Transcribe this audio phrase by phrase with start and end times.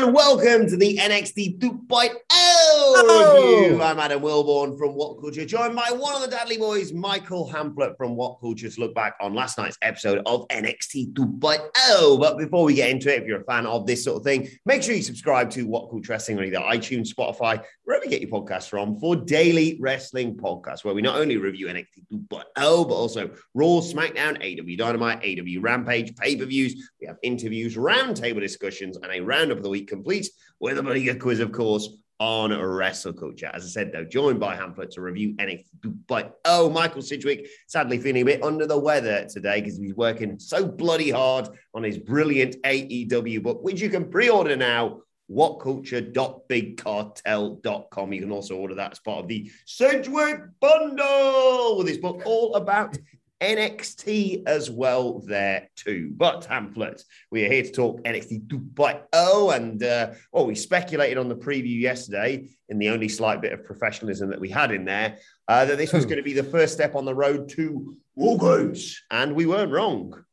[0.00, 2.18] And welcome to the NXT 2.0 review.
[2.32, 3.80] Oh.
[3.82, 7.98] I'm Adam Wilborn from What Culture, joined by one of the Dudley boys, Michael Hamflett
[7.98, 12.18] from What Culture, to look back on last night's episode of NXT 2.0.
[12.18, 14.48] But before we get into it, if you're a fan of this sort of thing,
[14.64, 18.22] make sure you subscribe to What Culture Wrestling on either iTunes, Spotify, wherever you get
[18.22, 22.94] your podcasts from, for daily wrestling podcasts, where we not only review NXT 2.0, but
[22.94, 26.90] also Raw, SmackDown, AEW Dynamite, AEW Rampage, pay-per-views.
[27.02, 30.28] We have interviews, roundtable discussions, and a roundup of the week complete
[30.60, 33.50] with a good quiz, of course, on wrestle culture.
[33.52, 35.64] As I said, though, joined by Hamflett to review NXT.
[36.06, 40.38] But oh, Michael Sidgwick, sadly feeling a bit under the weather today because he's working
[40.38, 45.00] so bloody hard on his brilliant AEW book, which you can pre-order now.
[45.30, 48.12] Whatculture.bigcartel.com.
[48.12, 52.56] You can also order that as part of the Sidgwick bundle with his book all
[52.56, 52.98] about
[53.40, 56.12] NXT as well there too.
[56.14, 61.28] But Hamflett, we are here to talk NXT 2.0 and uh, well, we speculated on
[61.28, 65.16] the preview yesterday in the only slight bit of professionalism that we had in there
[65.48, 68.38] uh, that this was going to be the first step on the road to War
[68.38, 70.24] Games, and we weren't wrong.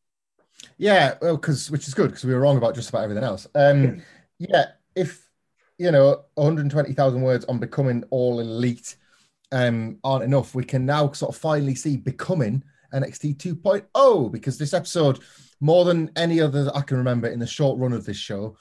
[0.78, 3.48] Yeah, well, because which is good because we were wrong about just about everything else.
[3.56, 4.04] Um,
[4.38, 4.66] yeah,
[4.96, 5.28] if
[5.78, 8.96] you know 120,000 words on becoming all elite
[9.52, 14.74] um, aren't enough, we can now sort of finally see becoming NXT 2.0 because this
[14.74, 15.20] episode,
[15.60, 18.58] more than any other that I can remember in the short run of this show,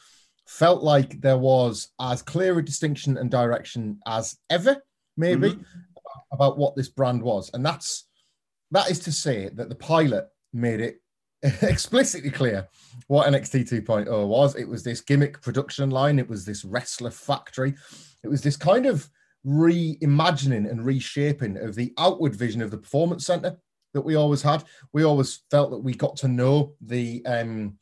[0.47, 4.77] felt like there was as clear a distinction and direction as ever,
[5.17, 5.63] maybe, mm-hmm.
[6.33, 7.51] about what this brand was.
[7.53, 8.07] And that's
[8.71, 11.01] that is to say that the pilot made it
[11.63, 12.67] explicitly clear
[13.07, 14.57] what NXT 2.0 was.
[14.57, 17.75] It was this gimmick production line, it was this wrestler factory,
[18.25, 19.09] it was this kind of
[19.47, 23.57] reimagining and reshaping of the outward vision of the performance center
[23.97, 24.63] that we always had.
[24.93, 27.79] We always felt that we got to know the, um,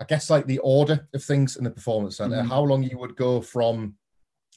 [0.00, 2.48] I guess, like the order of things in the performance center, mm-hmm.
[2.48, 3.94] how long you would go from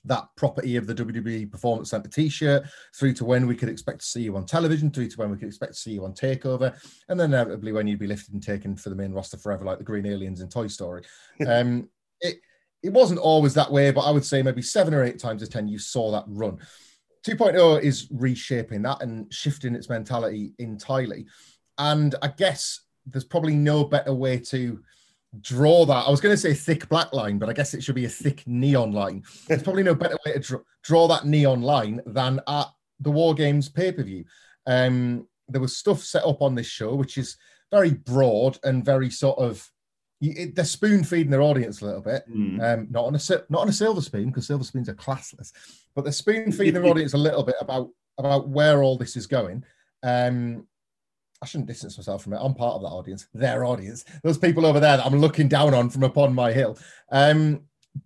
[0.05, 2.63] that property of the WWE Performance Center t-shirt
[2.95, 5.37] through to when we could expect to see you on television, through to when we
[5.37, 6.75] could expect to see you on Takeover,
[7.09, 9.77] and then inevitably when you'd be lifted and taken for the main roster forever, like
[9.77, 11.03] the Green Aliens in Toy Story.
[11.47, 12.37] um, it
[12.83, 15.49] it wasn't always that way, but I would say maybe seven or eight times of
[15.49, 16.57] ten you saw that run.
[17.25, 21.25] 2.0 is reshaping that and shifting its mentality entirely.
[21.77, 24.79] And I guess there's probably no better way to
[25.39, 26.07] draw that.
[26.07, 28.09] I was going to say thick black line, but I guess it should be a
[28.09, 29.23] thick neon line.
[29.47, 32.67] There's probably no better way to draw, that neon line than at
[32.99, 34.25] the War Games pay per view.
[34.67, 37.37] Um, there was stuff set up on this show, which is
[37.71, 39.69] very broad and very sort of
[40.21, 42.29] they're spoon feeding their audience a little bit.
[42.29, 42.61] Mm.
[42.61, 45.51] Um, not on a not on a silver spoon because silver spoons are classless,
[45.95, 49.25] but they're spoon feeding their audience a little bit about about where all this is
[49.25, 49.63] going.
[50.03, 50.67] Um,
[51.41, 52.39] I shouldn't distance myself from it.
[52.39, 55.73] I'm part of that audience, their audience, those people over there that I'm looking down
[55.73, 56.77] on from upon my hill.
[57.11, 57.61] Um,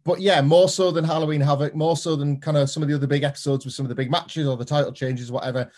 [0.06, 2.96] but yeah, more so than Halloween Havoc, more so than kind of some of the
[2.96, 5.70] other big episodes with some of the big matches or the title changes, whatever.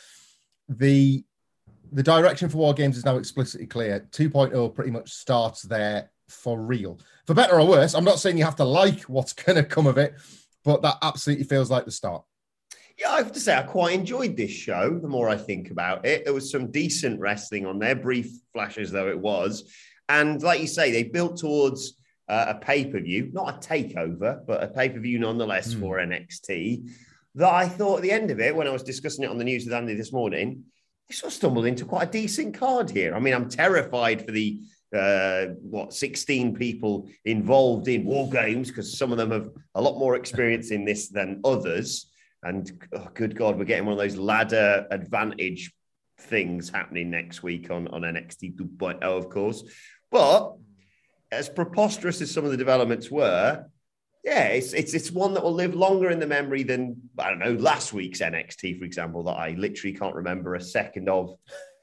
[0.69, 1.23] The
[1.91, 4.07] the direction for War Games is now explicitly clear.
[4.11, 6.99] 2.0 pretty much starts there for real.
[7.25, 9.87] For better or worse, I'm not saying you have to like what's going to come
[9.87, 10.15] of it,
[10.63, 12.23] but that absolutely feels like the start.
[12.99, 14.97] Yeah, I have to say, I quite enjoyed this show.
[14.97, 18.91] The more I think about it, there was some decent wrestling on there, brief flashes
[18.91, 19.71] though it was.
[20.09, 21.97] And like you say, they built towards
[22.27, 25.79] uh, a pay per view, not a takeover, but a pay per view nonetheless mm.
[25.79, 26.89] for NXT.
[27.35, 29.43] That I thought at the end of it, when I was discussing it on the
[29.43, 30.63] news with Andy this morning,
[31.07, 33.15] they sort of stumbled into quite a decent card here.
[33.15, 34.59] I mean, I'm terrified for the
[34.95, 39.99] uh, what 16 people involved in war games because some of them have a lot
[39.99, 42.09] more experience in this than others.
[42.43, 45.73] And oh, good God, we're getting one of those ladder advantage
[46.21, 49.63] things happening next week on, on NXT 2.0, of course.
[50.11, 50.53] But
[51.31, 53.65] as preposterous as some of the developments were,
[54.23, 57.39] yeah, it's, it's it's one that will live longer in the memory than I don't
[57.39, 61.37] know last week's NXT, for example, that I literally can't remember a second of,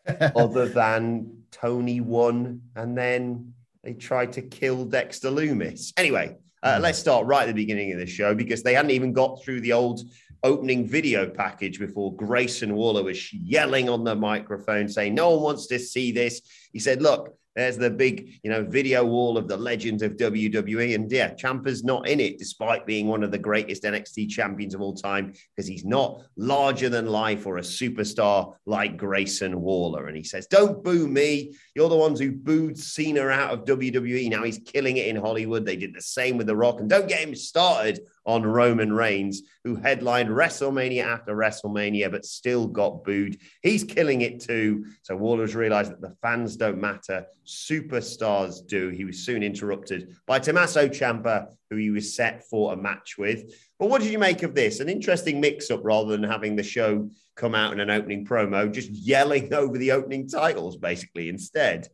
[0.37, 5.93] other than Tony won and then they tried to kill Dexter Lumis.
[5.97, 6.83] Anyway, uh, hmm.
[6.83, 9.61] let's start right at the beginning of the show because they hadn't even got through
[9.61, 10.01] the old
[10.43, 15.67] opening video package before Grayson Waller was yelling on the microphone saying, No one wants
[15.69, 16.41] to see this.
[16.73, 20.95] He said, Look, there's the big, you know, video wall of the legends of WWE.
[20.95, 24.81] And yeah, Ciampa's not in it, despite being one of the greatest NXT champions of
[24.81, 30.07] all time, because he's not larger than life or a superstar like Grayson Waller.
[30.09, 31.55] And he says, Don't boo me.
[31.75, 34.31] You're the ones who booed Cena out of WWE.
[34.31, 35.65] Now he's killing it in Hollywood.
[35.65, 36.81] They did the same with The Rock.
[36.81, 42.67] And don't get him started on Roman Reigns, who headlined WrestleMania after WrestleMania, but still
[42.67, 43.39] got booed.
[43.63, 44.87] He's killing it too.
[45.03, 48.89] So Waller's realized that the fans don't matter, superstars do.
[48.89, 53.55] He was soon interrupted by Tommaso Ciampa, who he was set for a match with.
[53.79, 54.81] But what did you make of this?
[54.81, 58.73] An interesting mix up rather than having the show come out in an opening promo,
[58.73, 61.89] just yelling over the opening titles, basically, instead.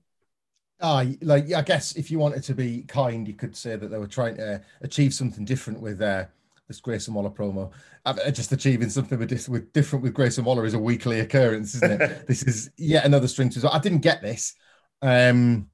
[0.82, 3.98] Ah, like I guess if you wanted to be kind, you could say that they
[3.98, 6.24] were trying to achieve something different with uh,
[6.68, 7.70] this Grayson Waller promo.
[8.06, 12.00] Uh, just achieving something with, with different with Grayson Waller is a weekly occurrence, isn't
[12.00, 12.26] it?
[12.28, 13.70] this is yet another string to.
[13.72, 14.54] I didn't get this.
[15.02, 15.68] Um,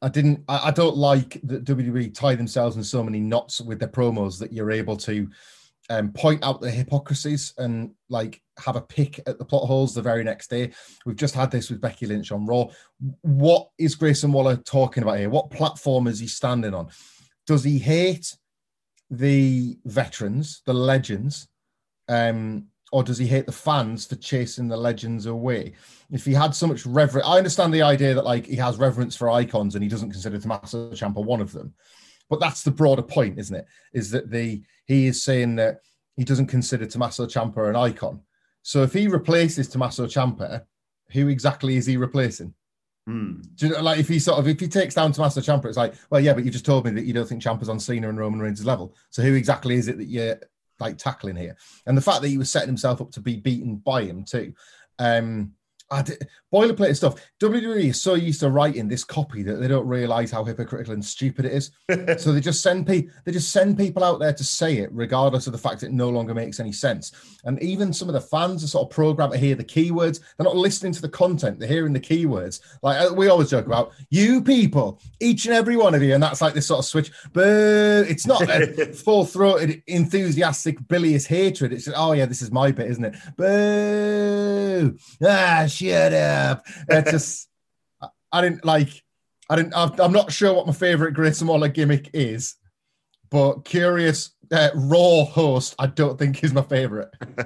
[0.00, 0.42] I didn't.
[0.48, 4.38] I, I don't like that WWE tie themselves in so many knots with their promos
[4.40, 5.28] that you're able to
[5.90, 10.02] um, point out the hypocrisies and like have a pick at the plot holes the
[10.02, 10.72] very next day.
[11.04, 12.66] We've just had this with Becky Lynch on Raw.
[13.22, 15.30] What is Grayson Waller talking about here?
[15.30, 16.88] What platform is he standing on?
[17.46, 18.36] Does he hate
[19.10, 21.48] the veterans, the legends,
[22.08, 25.72] um, or does he hate the fans for chasing the legends away?
[26.10, 29.16] If he had so much reverence, I understand the idea that like he has reverence
[29.16, 31.74] for icons and he doesn't consider Tommaso Ciampa one of them.
[32.32, 33.66] But that's the broader point, isn't it?
[33.92, 35.82] Is that the he is saying that
[36.16, 38.22] he doesn't consider Tommaso Ciampa an icon.
[38.62, 40.62] So if he replaces Tommaso Ciampa,
[41.10, 42.54] who exactly is he replacing?
[43.06, 43.42] Mm.
[43.56, 45.76] Do you know, like if he sort of if he takes down Tommaso Ciampa, it's
[45.76, 48.08] like, well, yeah, but you just told me that you don't think Ciampa's on Cena
[48.08, 48.94] and Roman Reigns' level.
[49.10, 50.40] So who exactly is it that you're
[50.80, 51.54] like tackling here?
[51.84, 54.54] And the fact that he was setting himself up to be beaten by him too.
[54.98, 55.52] Um,
[56.00, 57.16] did, boilerplate stuff.
[57.40, 61.04] WWE is so used to writing this copy that they don't realize how hypocritical and
[61.04, 61.70] stupid it is.
[62.22, 65.46] so they just send people they just send people out there to say it, regardless
[65.46, 67.12] of the fact it no longer makes any sense.
[67.44, 70.20] And even some of the fans are sort of programmed to hear the keywords.
[70.36, 72.60] They're not listening to the content; they're hearing the keywords.
[72.82, 76.22] Like uh, we always joke about, you people, each and every one of you, and
[76.22, 77.10] that's like this sort of switch.
[77.32, 77.48] But
[78.08, 81.72] it's not a full-throated, enthusiastic, bilious hatred.
[81.72, 83.16] It's just, oh yeah, this is my bit, isn't it?
[83.36, 84.96] Boo!
[85.22, 86.66] Ah, shut up.
[86.88, 87.48] It's just,
[88.30, 89.02] I didn't like,
[89.48, 92.56] I didn't, I'm not sure what my favorite Grayson Waller gimmick is,
[93.30, 97.10] but curious uh, raw host, I don't think is my favorite.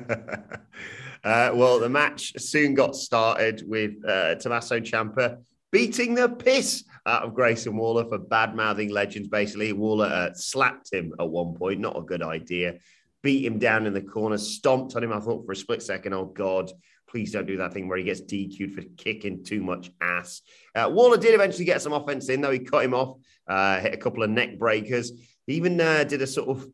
[1.24, 5.38] uh, well, the match soon got started with uh, Tommaso Ciampa
[5.72, 9.28] beating the piss out of Grayson Waller for bad mouthing legends.
[9.28, 12.78] Basically, Waller uh, slapped him at one point, not a good idea.
[13.22, 15.12] Beat him down in the corner, stomped on him.
[15.12, 16.70] I thought for a split second, oh God,
[17.08, 20.42] please don't do that thing where he gets DQ'd for kicking too much ass.
[20.75, 22.50] Uh, Waller did eventually get some offense in, though.
[22.50, 25.12] He cut him off, uh, hit a couple of neck breakers.
[25.46, 26.66] He even uh, did a sort of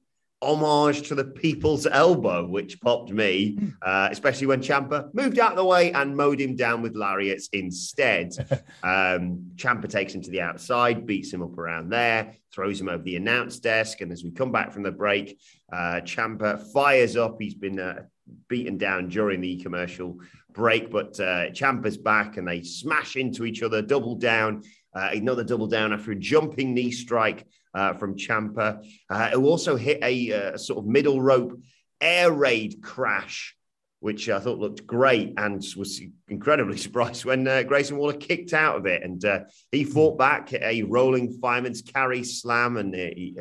[0.42, 3.68] homage to the people's elbow, which popped me, hmm.
[3.80, 7.48] uh, especially when Ciampa moved out of the way and mowed him down with lariats
[7.52, 8.32] instead.
[8.82, 13.02] um, Ciampa takes him to the outside, beats him up around there, throws him over
[13.02, 14.00] the announce desk.
[14.00, 15.38] And as we come back from the break,
[15.72, 17.36] uh, Ciampa fires up.
[17.38, 18.02] He's been uh,
[18.48, 20.18] beaten down during the commercial
[20.52, 24.62] break, but uh, Ciampa's back and they smash into each other, double down,
[24.94, 29.76] uh, another double down after a jumping knee strike uh, from Ciampa, uh, who also
[29.76, 31.58] hit a, a, uh, sort of middle rope
[32.00, 33.56] air raid crash.
[34.02, 38.76] Which I thought looked great and was incredibly surprised when uh, Grayson Waller kicked out
[38.76, 39.02] of it.
[39.02, 39.40] And uh,
[39.71, 43.37] he fought back a rolling fireman's carry slam and he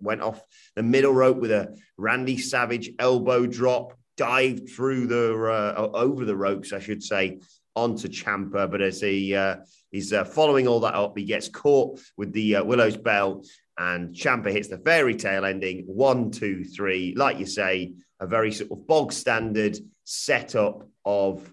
[0.00, 0.42] went off
[0.74, 6.36] the middle rope with a Randy Savage elbow drop dived through the uh, over the
[6.36, 7.40] ropes, I should say,
[7.74, 8.70] onto Ciampa.
[8.70, 9.56] But as he uh,
[9.90, 13.44] he's uh, following all that up, he gets caught with the uh, Willow's bell,
[13.78, 15.84] and Ciampa hits the fairy tale ending.
[15.86, 17.14] One, two, three.
[17.16, 21.52] Like you say, a very sort of bog standard setup of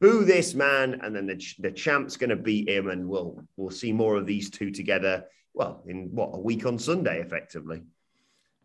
[0.00, 3.70] boo this man, and then the, the champ's going to beat him, and we'll we'll
[3.70, 5.24] see more of these two together.
[5.54, 7.82] Well, in what a week on Sunday, effectively.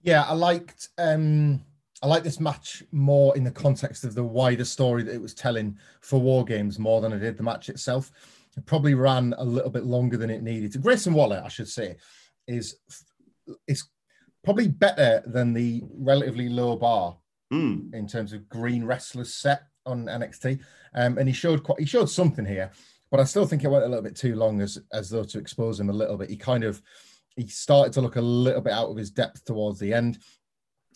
[0.01, 1.63] Yeah, I liked um
[2.03, 5.33] I like this match more in the context of the wider story that it was
[5.33, 8.11] telling for War Games more than I did the match itself.
[8.57, 10.79] It probably ran a little bit longer than it needed.
[10.81, 11.95] Grayson Waller, I should say,
[12.45, 12.75] is
[13.67, 13.85] is
[14.43, 17.17] probably better than the relatively low bar
[17.51, 17.93] Mm.
[17.93, 20.59] in terms of green wrestlers set on NXT.
[20.95, 22.71] Um, and he showed quite, he showed something here,
[23.11, 25.37] but I still think it went a little bit too long as as though to
[25.37, 26.31] expose him a little bit.
[26.31, 26.81] He kind of
[27.35, 30.17] he started to look a little bit out of his depth towards the end.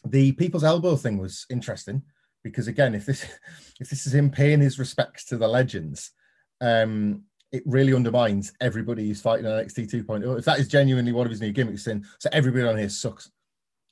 [0.05, 2.01] The people's elbow thing was interesting
[2.43, 3.23] because again, if this
[3.79, 6.11] if this is him paying his respects to the legends,
[6.59, 10.39] um, it really undermines everybody who's fighting on NXT 2.0.
[10.39, 13.29] If that is genuinely one of his new gimmicks, then so everybody on here sucks.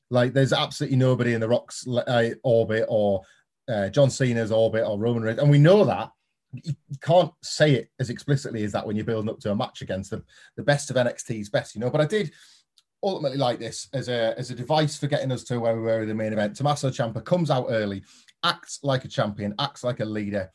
[0.10, 3.22] Like there's absolutely nobody in the Rock's uh, orbit or
[3.68, 6.12] uh, John Cena's orbit or Roman Reigns, and we know that.
[6.64, 9.82] You can't say it as explicitly as that when you're building up to a match
[9.82, 10.24] against the,
[10.56, 11.90] the best of NXT's best, you know.
[11.90, 12.32] But I did
[13.04, 16.02] ultimately like this as a as a device for getting us to where we were
[16.02, 16.56] in the main event.
[16.56, 18.04] Tommaso Ciampa comes out early,
[18.44, 20.50] acts like a champion, acts like a leader,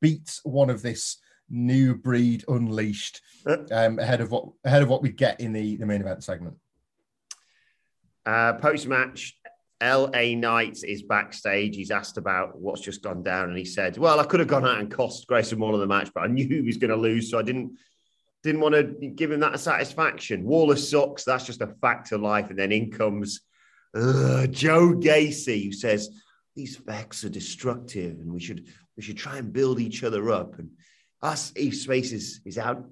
[0.00, 1.18] beats one of this
[1.48, 3.20] new breed unleashed
[3.70, 6.56] um, ahead of what ahead of what we get in the, the main event segment.
[8.24, 9.36] Uh, Post match,
[9.82, 11.74] LA Knight is backstage.
[11.74, 14.64] He's asked about what's just gone down, and he said, "Well, I could have gone
[14.64, 17.30] out and cost Grayson Waller the match, but I knew he was going to lose,
[17.30, 17.76] so I didn't
[18.44, 20.44] didn't want to give him that satisfaction.
[20.44, 21.24] Waller sucks.
[21.24, 23.40] That's just a fact of life." And then in comes
[23.94, 26.10] uh, Joe Gacy, who says
[26.54, 30.58] these facts are destructive, and we should we should try and build each other up.
[30.58, 30.70] And
[31.22, 32.84] us, Eve Space is is out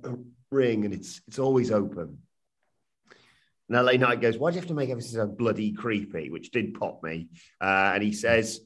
[0.50, 2.18] ring, and it's it's always open.
[3.70, 6.28] And LA Knight goes, Why do you have to make everything so bloody creepy?
[6.28, 7.28] Which did pop me.
[7.60, 8.60] Uh, and he says,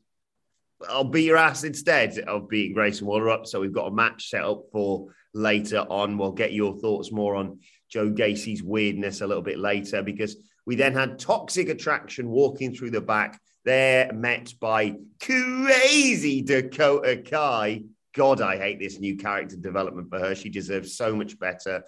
[0.89, 3.47] I'll beat your ass instead of beating Grayson Waller up.
[3.47, 6.17] So we've got a match set up for later on.
[6.17, 10.75] We'll get your thoughts more on Joe Gacy's weirdness a little bit later because we
[10.75, 13.41] then had Toxic Attraction walking through the back.
[13.65, 17.85] They're met by crazy Dakota Kai.
[18.15, 20.35] God, I hate this new character development for her.
[20.35, 21.85] She deserves so much better.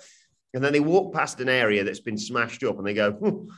[0.57, 3.49] And then they walk past an area that's been smashed up and they go, "Hmm,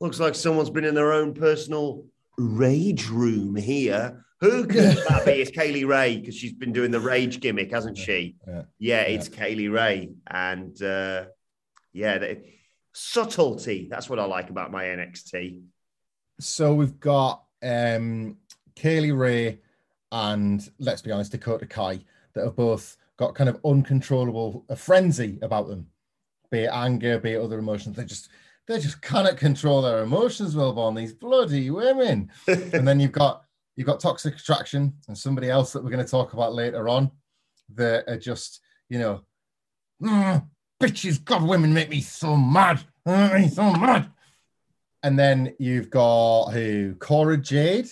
[0.00, 2.06] looks like someone's been in their own personal
[2.38, 4.24] rage room here.
[4.40, 5.32] Who could that be?
[5.32, 8.36] It's Kay Lee Ray because she's been doing the rage gimmick, hasn't she?
[8.46, 8.62] Yeah.
[8.78, 10.10] Yeah, it's Kay Lee Ray.
[10.26, 11.24] And uh,
[11.92, 12.42] yeah, the,
[12.92, 13.88] subtlety.
[13.90, 15.60] That's what I like about my NXT.
[16.40, 18.36] So we've got um
[18.76, 19.58] Kay Lee Ray
[20.12, 22.00] and let's be honest, Dakota Kai
[22.34, 25.88] that have both got kind of uncontrollable a frenzy about them,
[26.50, 27.96] be it anger, be it other emotions.
[27.96, 28.28] They just
[28.66, 32.30] they just cannot control their emotions, Wilborn, these bloody women.
[32.46, 33.44] and then you've got
[33.76, 37.10] you've got toxic attraction and somebody else that we're going to talk about later on
[37.74, 39.22] that are just, you know,
[40.02, 40.46] "Mm,
[40.80, 42.80] bitches, God, women make me so mad.
[43.04, 44.10] Make me so mad.
[45.02, 46.94] And then you've got who?
[46.94, 47.88] Cora Jade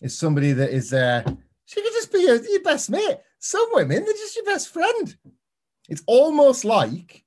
[0.00, 1.22] is somebody that is uh
[1.64, 3.18] she could just be your, your best mate.
[3.40, 5.16] Some women, they're just your best friend.
[5.88, 7.24] It's almost like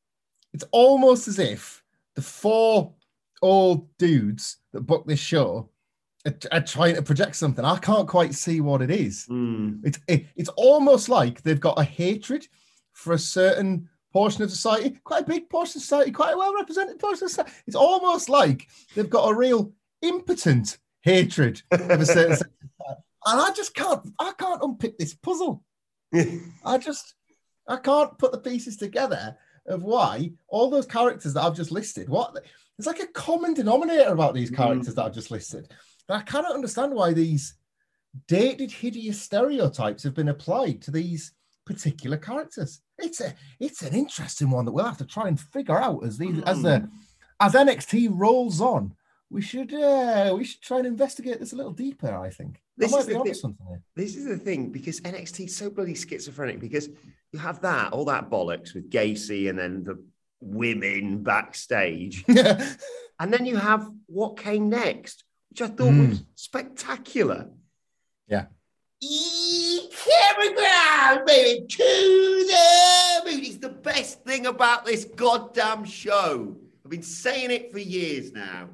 [0.53, 1.83] it's almost as if
[2.15, 2.93] the four
[3.41, 5.69] old dudes that booked this show
[6.25, 7.65] are, are trying to project something.
[7.65, 9.25] I can't quite see what it is.
[9.29, 9.81] Mm.
[9.83, 12.47] It's it, it's almost like they've got a hatred
[12.93, 16.53] for a certain portion of society, quite a big portion of society, quite a well
[16.53, 17.51] represented portion of society.
[17.67, 22.55] It's almost like they've got a real impotent hatred of a certain society.
[23.25, 25.63] And I just can't I can't unpick this puzzle.
[26.65, 27.15] I just
[27.67, 29.37] I can't put the pieces together
[29.71, 32.33] of why all those characters that I've just listed, what
[32.77, 35.71] there's like a common denominator about these characters that I've just listed.
[36.09, 37.55] And I cannot understand why these
[38.27, 41.33] dated hideous stereotypes have been applied to these
[41.65, 42.81] particular characters.
[42.97, 46.17] It's a it's an interesting one that we'll have to try and figure out as
[46.17, 46.89] these as the
[47.39, 48.93] as NXT rolls on.
[49.29, 52.13] We should uh, we should try and investigate this a little deeper.
[52.15, 53.57] I think This is the thing.
[53.95, 56.89] This is the thing because NXT is so bloody schizophrenic because
[57.31, 60.03] you have that, all that bollocks with Gacy and then the
[60.41, 62.25] women backstage.
[63.21, 67.51] And then you have what came next, which I thought was spectacular.
[68.27, 68.45] Yeah.
[68.99, 73.43] Eat Cameron baby, to the moon.
[73.45, 76.57] It's the best thing about this goddamn show.
[76.83, 78.69] I've been saying it for years now.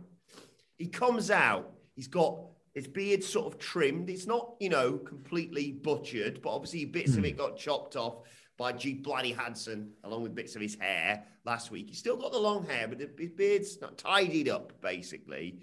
[0.78, 2.40] He comes out, he's got
[2.78, 4.08] his beard sort of trimmed.
[4.08, 7.26] It's not, you know, completely butchered, but obviously bits of hmm.
[7.26, 8.20] it got chopped off
[8.56, 8.94] by G.
[8.94, 11.90] Bloody Hansen, along with bits of his hair last week.
[11.90, 15.58] He's still got the long hair, but his beard's not tidied up, basically.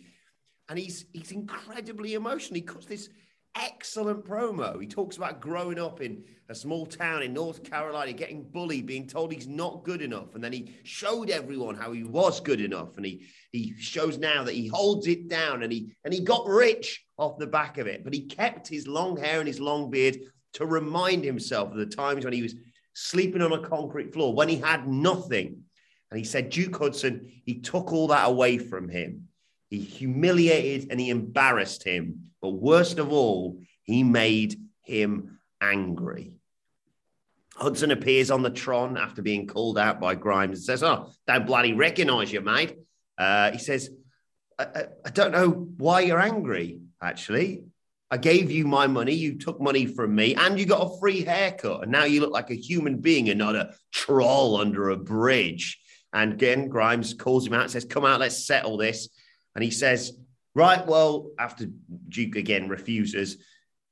[0.68, 2.56] And he's he's incredibly emotional.
[2.56, 3.08] He cuts this
[3.56, 4.80] excellent promo.
[4.80, 9.06] He talks about growing up in a small town in North Carolina, getting bullied, being
[9.06, 10.34] told he's not good enough.
[10.34, 12.96] And then he showed everyone how he was good enough.
[12.96, 16.46] And he he shows now that he holds it down and he and he got
[16.46, 18.04] rich off the back of it.
[18.04, 20.18] But he kept his long hair and his long beard
[20.54, 22.54] to remind himself of the times when he was
[22.94, 25.62] sleeping on a concrete floor, when he had nothing.
[26.10, 29.28] And he said, Duke Hudson, he took all that away from him.
[29.74, 32.30] He humiliated and he embarrassed him.
[32.40, 36.34] But worst of all, he made him angry.
[37.56, 41.46] Hudson appears on the Tron after being called out by Grimes and says, Oh, don't
[41.46, 42.76] bloody recognize you, mate.
[43.18, 43.90] Uh, he says,
[44.58, 47.64] I, I, I don't know why you're angry, actually.
[48.12, 51.22] I gave you my money, you took money from me, and you got a free
[51.22, 51.82] haircut.
[51.82, 55.80] And now you look like a human being and not a troll under a bridge.
[56.12, 59.08] And again, Grimes calls him out and says, Come out, let's settle this.
[59.54, 60.12] And he says,
[60.54, 61.66] Right, well, after
[62.08, 63.38] Duke again refuses,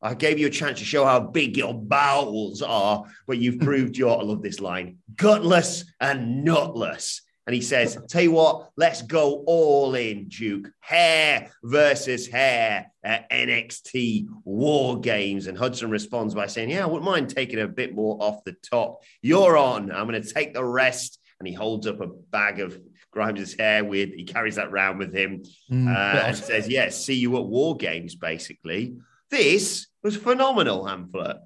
[0.01, 3.97] I gave you a chance to show how big your bowels are, but you've proved
[3.97, 7.23] your, I love this line, gutless and nutless.
[7.47, 10.71] And he says, Tell you what, let's go all in, Duke.
[10.81, 15.49] Hair versus hair at NXT War Games.
[15.49, 18.55] And Hudson responds by saying, Yeah, I wouldn't mind taking a bit more off the
[18.71, 19.03] top.
[19.23, 19.91] You're on.
[19.91, 21.19] I'm going to take the rest.
[21.41, 22.81] And he holds up a bag of
[23.13, 24.13] Grimes' his hair with.
[24.13, 27.45] He carries that round with him mm, uh, and says, "Yes, yeah, see you at
[27.45, 28.97] War Games." Basically,
[29.31, 31.39] this was phenomenal, Hamflett.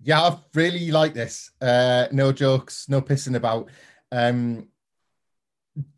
[0.00, 1.50] Yeah, I really like this.
[1.60, 3.70] Uh, no jokes, no pissing about.
[4.10, 4.68] Um,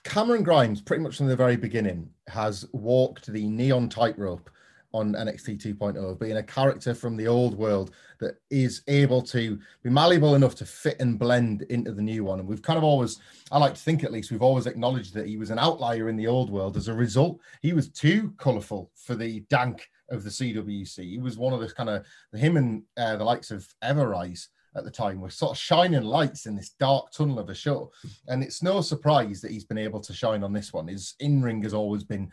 [0.05, 4.49] Cameron Grimes, pretty much from the very beginning, has walked the neon tightrope
[4.95, 9.91] on NXT 2.0, being a character from the old world that is able to be
[9.91, 12.39] malleable enough to fit and blend into the new one.
[12.39, 13.19] And we've kind of always,
[13.51, 16.17] I like to think at least, we've always acknowledged that he was an outlier in
[16.17, 16.77] the old world.
[16.77, 20.99] As a result, he was too colourful for the dank of the CWC.
[20.99, 24.47] He was one of the kind of him and uh, the likes of Everrise
[24.77, 27.91] at the time were sort of shining lights in this dark tunnel of a show.
[28.29, 30.89] And it's no surprise that he's been able to shine on this one.
[30.89, 32.31] His in ring has always been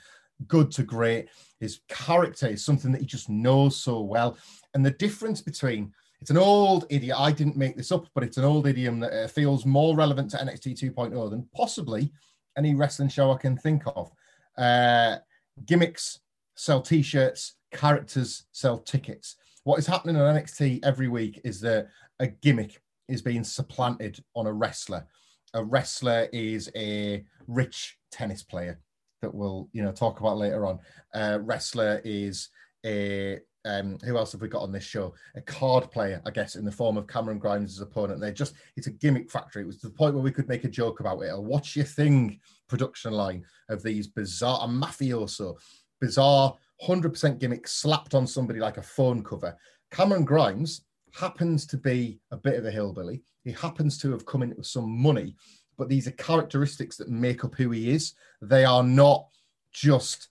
[0.48, 1.30] good to great.
[1.60, 4.38] His character is something that he just knows so well.
[4.74, 7.18] And the difference between it's an old idiom.
[7.20, 10.30] I didn't make this up, but it's an old idiom that uh, feels more relevant
[10.32, 12.12] to NXT 2.0 than possibly
[12.58, 14.12] any wrestling show I can think of.
[14.56, 15.18] Uh,
[15.66, 16.20] gimmicks
[16.56, 19.36] sell t-shirts, characters sell tickets.
[19.64, 21.88] What is happening on NXT every week is that
[22.20, 25.08] a gimmick is being supplanted on a wrestler.
[25.56, 28.80] A wrestler is a rich tennis player
[29.22, 30.80] that we'll you know talk about later on.
[31.14, 32.50] Uh, wrestler is
[32.86, 35.14] a um, who else have we got on this show?
[35.36, 38.20] A card player, I guess, in the form of Cameron Grimes' opponent.
[38.20, 39.62] They're just, it's a gimmick factory.
[39.62, 41.30] It was to the point where we could make a joke about it.
[41.32, 45.56] A watch your thing production line of these bizarre, a mafioso,
[46.00, 46.56] bizarre
[46.88, 49.56] 100% gimmick slapped on somebody like a phone cover.
[49.92, 53.22] Cameron Grimes happens to be a bit of a hillbilly.
[53.44, 55.36] He happens to have come in with some money
[55.82, 58.14] but these are characteristics that make up who he is.
[58.40, 59.26] They are not
[59.74, 60.28] just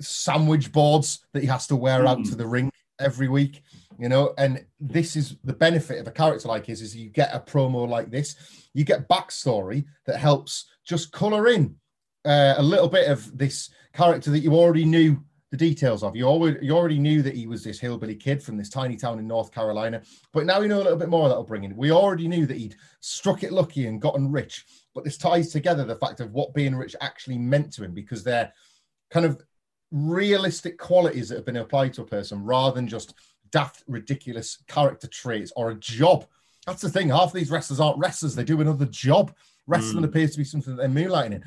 [0.00, 2.08] sandwich boards that he has to wear mm.
[2.08, 2.38] out to hmm.
[2.38, 3.62] the ring every week,
[3.98, 4.32] you know.
[4.38, 7.86] And this is the benefit of a character like his is you get a promo
[7.86, 8.36] like this,
[8.72, 11.76] you get backstory that helps just color in
[12.24, 16.14] uh, a little bit of this character that you already knew the details of.
[16.14, 19.18] You already you already knew that he was this hillbilly kid from this tiny town
[19.18, 21.76] in North Carolina, but now you know a little bit more that'll bring in.
[21.76, 25.84] We already knew that he'd struck it lucky and gotten rich, but this ties together
[25.84, 28.52] the fact of what being rich actually meant to him because they're
[29.10, 29.42] kind of
[29.90, 33.14] realistic qualities that have been applied to a person rather than just
[33.50, 36.26] daft, ridiculous character traits or a job.
[36.66, 37.08] That's the thing.
[37.08, 39.34] Half of these wrestlers aren't wrestlers; they do another job.
[39.70, 40.08] Wrestling mm.
[40.08, 41.44] appears to be something that they're moonlighting in.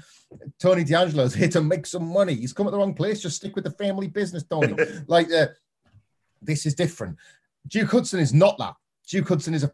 [0.59, 2.33] Tony D'Angelo's here to make some money.
[2.33, 3.21] He's come at the wrong place.
[3.21, 4.75] Just stick with the family business, Tony.
[5.07, 5.47] like, uh,
[6.41, 7.17] this is different.
[7.67, 8.75] Duke Hudson is not that.
[9.07, 9.71] Duke Hudson is a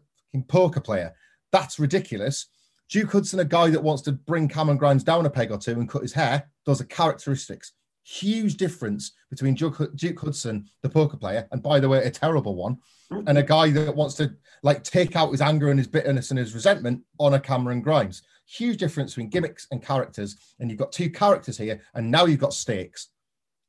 [0.48, 1.14] poker player.
[1.52, 2.46] That's ridiculous.
[2.88, 5.72] Duke Hudson, a guy that wants to bring Cameron Grimes down a peg or two
[5.72, 7.72] and cut his hair, those are characteristics.
[8.02, 12.56] Huge difference between Duke, Duke Hudson, the poker player, and by the way, a terrible
[12.56, 12.78] one,
[13.26, 16.38] and a guy that wants to like take out his anger and his bitterness and
[16.38, 18.22] his resentment on a Cameron Grimes.
[18.50, 20.36] Huge difference between gimmicks and characters.
[20.58, 23.08] And you've got two characters here, and now you've got stakes.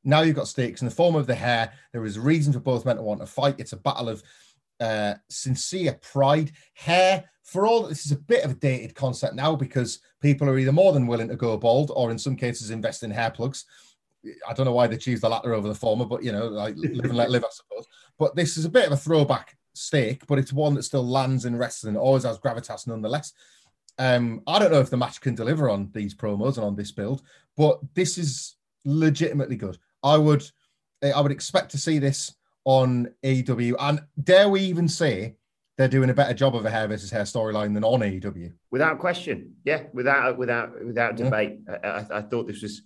[0.04, 1.72] Now you've got stakes in the form of the hair.
[1.92, 3.56] There is reason for both men to want to fight.
[3.58, 4.22] It's a battle of
[4.80, 6.50] uh, sincere pride.
[6.74, 10.58] Hair, for all this is a bit of a dated concept now because people are
[10.58, 13.64] either more than willing to go bald or in some cases invest in hair plugs.
[14.48, 16.74] I don't know why they choose the latter over the former, but you know, like
[16.76, 17.86] live and let live, I suppose.
[18.18, 21.44] But this is a bit of a throwback stake, but it's one that still lands
[21.44, 23.32] in wrestling, always has gravitas nonetheless.
[23.98, 26.90] Um, I don't know if the match can deliver on these promos and on this
[26.90, 27.22] build,
[27.56, 29.78] but this is legitimately good.
[30.02, 30.44] I would
[31.02, 35.36] I would expect to see this on AEW, and dare we even say
[35.76, 38.52] they're doing a better job of a hair versus hair storyline than on AEW.
[38.70, 41.58] Without question, yeah, without without without debate.
[41.66, 41.78] Yeah.
[41.82, 42.82] I, I, I, thought this was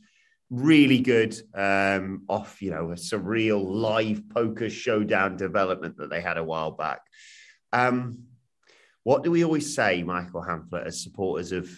[0.51, 1.37] really good.
[1.55, 6.71] Um, off, you know, a surreal live poker showdown development that they had a while
[6.71, 7.01] back.
[7.73, 8.21] Um,
[9.07, 11.71] what do we always say, Michael Hamflett, as supporters of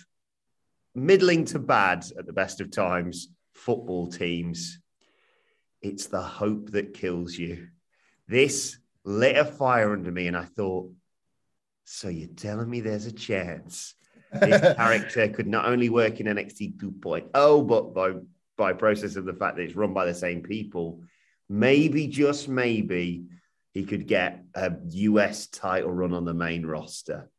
[0.95, 4.81] middling to bad at the best of times football teams?
[5.83, 7.69] It's the hope that kills you.
[8.29, 10.91] This lit a fire under me, and I thought,
[11.85, 13.95] so you're telling me there's a chance
[14.33, 18.13] this character could not only work in NXT 2.0, but by
[18.57, 21.03] by process of the fact that it's run by the same people,
[21.47, 23.27] maybe just maybe
[23.79, 27.31] he could get a US title run on the main roster.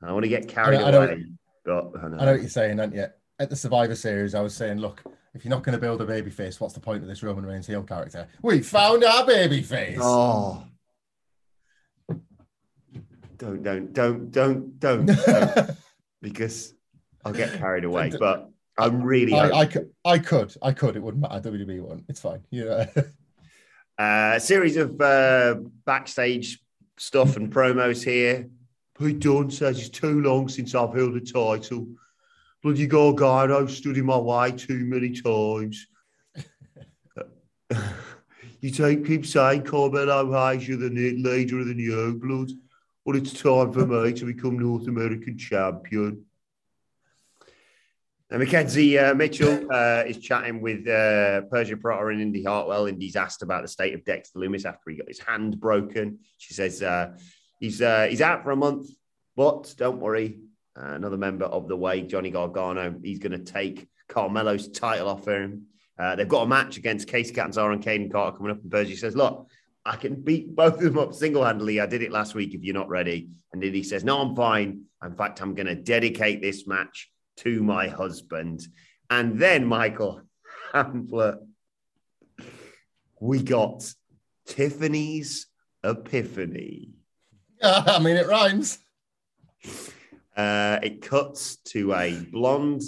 [0.00, 2.18] I want to get carried I know, away, I know, but I know.
[2.18, 3.06] I know what you're saying, aren't you?
[3.40, 5.02] At the Survivor Series, I was saying, look,
[5.34, 7.44] if you're not going to build a baby face, what's the point of this Roman
[7.44, 8.28] Reigns heel character?
[8.42, 9.98] We found our baby face.
[10.00, 10.62] Oh,
[13.36, 15.70] don't, don't, don't, don't, don't, don't
[16.22, 16.74] because
[17.24, 18.12] I'll get carried away.
[18.16, 19.34] But I'm really.
[19.34, 20.94] I, I, could, I could, I could.
[20.94, 21.50] It wouldn't matter.
[21.50, 22.04] WWE one.
[22.08, 22.44] It's fine.
[22.50, 22.86] Yeah.
[23.98, 26.60] uh, a series of uh, backstage
[26.96, 28.48] stuff and promos here.
[28.98, 31.88] Pete Dunne says it's too long since I've held a title.
[32.62, 35.86] Bloody Gargano stood in my way too many times.
[38.60, 42.50] you take keep saying Carmelo Hayes, you're the leader of the new blood.
[43.04, 46.24] Well, it's time for me to become North American champion.
[48.30, 52.84] And McKenzie uh, Mitchell uh, is chatting with uh, Persia Pirotta and Indy Hartwell.
[52.84, 56.18] Indy's asked about the state of Dexter Lumis after he got his hand broken.
[56.36, 57.16] She says uh,
[57.58, 58.88] he's uh, he's out for a month,
[59.34, 60.40] but don't worry.
[60.78, 65.26] Uh, another member of the way, Johnny Gargano, he's going to take Carmelo's title off
[65.26, 65.66] him.
[65.96, 68.60] they've got a match against Kacy Catanzaro and Kayden Carter coming up.
[68.60, 69.48] And Persia says, "Look,
[69.86, 71.80] I can beat both of them up single handedly.
[71.80, 73.30] I did it last week if you're not ready.
[73.54, 74.82] And he says, No, I'm fine.
[75.02, 78.66] In fact, I'm going to dedicate this match to my husband.
[79.10, 80.22] And then, Michael
[80.72, 81.38] Hamflett,
[83.20, 83.92] we got
[84.46, 85.46] Tiffany's
[85.82, 86.90] Epiphany.
[87.62, 88.78] I mean, it rhymes.
[90.36, 92.82] Uh, it cuts to a blonde,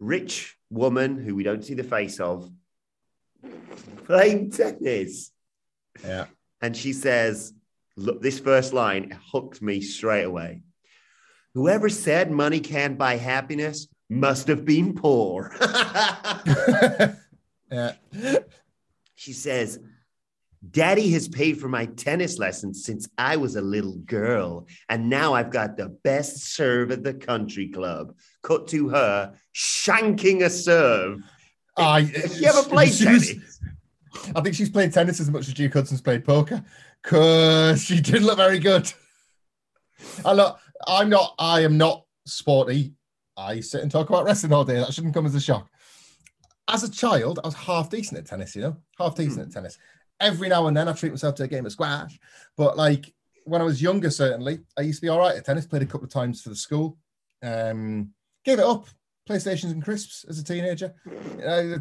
[0.00, 2.50] rich woman who we don't see the face of
[4.06, 5.30] playing tennis.
[6.04, 6.26] Yeah.
[6.60, 7.52] And she says,
[7.96, 10.62] Look, this first line hooked me straight away.
[11.54, 15.54] Whoever said money can't buy happiness must have been poor.
[17.70, 17.92] yeah.
[19.14, 19.78] She says,
[20.70, 25.34] Daddy has paid for my tennis lessons since I was a little girl, and now
[25.34, 28.14] I've got the best serve at the country club.
[28.42, 31.20] Cut to her shanking a serve.
[31.76, 33.34] I, you ever played tennis?
[34.34, 36.64] I think she's played tennis as much as Duke Hudson's played poker
[37.02, 38.90] because she did look very good.
[40.24, 42.94] I look, I'm not, I am not sporty.
[43.36, 44.76] I sit and talk about wrestling all day.
[44.76, 45.68] That shouldn't come as a shock.
[46.68, 49.46] As a child, I was half decent at tennis, you know, half decent mm.
[49.48, 49.78] at tennis.
[50.20, 52.18] Every now and then I treat myself to a game of squash.
[52.56, 53.12] But like
[53.44, 55.86] when I was younger, certainly, I used to be all right at tennis, played a
[55.86, 56.98] couple of times for the school.
[57.42, 58.10] Um,
[58.44, 58.86] gave it up,
[59.28, 60.94] PlayStations and crisps as a teenager.
[61.04, 61.78] You know,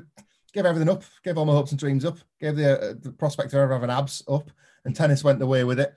[0.54, 3.54] gave everything up, gave all my hopes and dreams up, gave the, uh, the prospect
[3.54, 4.52] of ever having abs up,
[4.86, 5.94] and tennis went the way with it.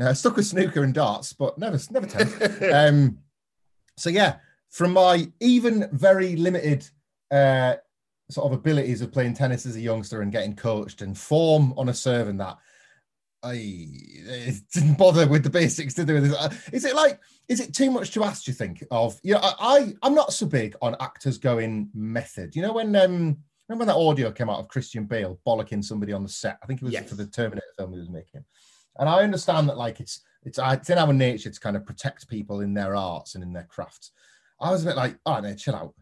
[0.00, 2.62] Uh, stuck with snooker and darts, but never, never tennis.
[2.74, 3.18] um,
[3.98, 4.36] so yeah,
[4.70, 6.88] from my even very limited
[7.30, 7.74] uh,
[8.30, 11.88] sort of abilities of playing tennis as a youngster and getting coached and form on
[11.88, 12.56] a serve and that,
[13.42, 13.54] I
[14.72, 16.34] didn't bother with the basics to do this.
[16.34, 18.44] Uh, is it like, is it too much to ask?
[18.44, 19.18] Do you think of?
[19.22, 22.54] You know, I, I I'm not so big on actors going method.
[22.54, 23.38] You know when um
[23.70, 26.58] Remember when that audio came out of Christian Bale bollocking somebody on the set?
[26.60, 27.08] I think it was yes.
[27.08, 28.44] for the Terminator film he was making.
[28.98, 32.28] And I understand that like it's it's it's in our nature to kind of protect
[32.28, 34.10] people in their arts and in their crafts.
[34.60, 35.94] I was a bit like, oh man, chill out.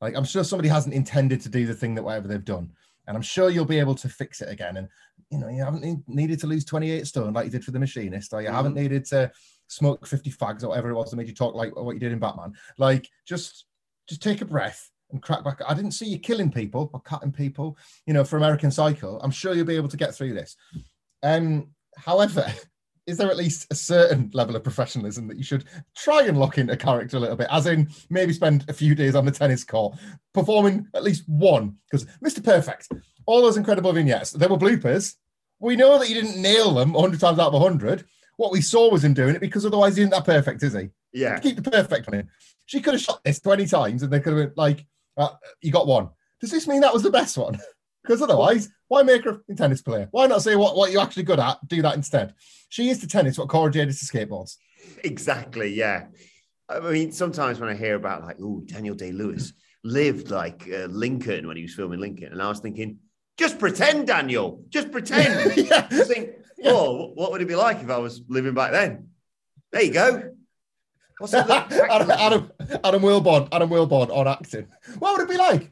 [0.00, 2.70] Like I'm sure somebody hasn't intended to do the thing that whatever they've done,
[3.06, 4.76] and I'm sure you'll be able to fix it again.
[4.76, 4.88] And
[5.30, 8.32] you know, you haven't needed to lose 28 stone like you did for the machinist,
[8.32, 8.54] or you mm.
[8.54, 9.30] haven't needed to
[9.68, 12.12] smoke 50 fags or whatever it was that made you talk like what you did
[12.12, 12.52] in Batman.
[12.78, 13.66] Like just
[14.08, 15.60] just take a breath and crack back.
[15.66, 19.18] I didn't see you killing people or cutting people, you know, for American Psycho.
[19.22, 20.56] I'm sure you'll be able to get through this.
[21.22, 22.52] Um, however,
[23.06, 25.64] is there at least a certain level of professionalism that you should
[25.96, 28.94] try and lock in a character a little bit, as in maybe spend a few
[28.94, 29.96] days on the tennis court
[30.32, 31.76] performing at least one?
[31.90, 32.42] Because Mr.
[32.42, 32.88] Perfect,
[33.26, 35.14] all those incredible vignettes, there were bloopers.
[35.60, 38.04] We know that he didn't nail them 100 times out of 100.
[38.36, 40.88] What we saw was him doing it because otherwise he isn't that perfect, is he?
[41.12, 41.38] Yeah.
[41.38, 42.28] Keep the perfect on him.
[42.66, 44.86] She could have shot this 20 times and they could have been like,
[45.16, 45.28] uh,
[45.60, 46.08] you got one.
[46.40, 47.60] Does this mean that was the best one?
[48.04, 50.08] Because otherwise, why make her a tennis player?
[50.10, 51.58] Why not say what, what you're actually good at?
[51.66, 52.34] Do that instead.
[52.68, 54.56] She is to tennis what Cora Jade is to skateboards.
[55.02, 55.72] Exactly.
[55.72, 56.06] Yeah.
[56.68, 60.86] I mean, sometimes when I hear about like, oh, Daniel Day Lewis lived like uh,
[60.86, 62.98] Lincoln when he was filming Lincoln, and I was thinking,
[63.38, 64.62] just pretend, Daniel.
[64.68, 65.56] Just pretend.
[65.70, 65.82] yeah.
[65.88, 66.30] Think,
[66.64, 69.08] oh, what would it be like if I was living back then?
[69.72, 70.34] There you go.
[71.18, 71.48] What's up?
[71.72, 74.66] Adam, Adam, Adam Wilborn, Adam Wilborn on acting.
[74.98, 75.70] What would it be like?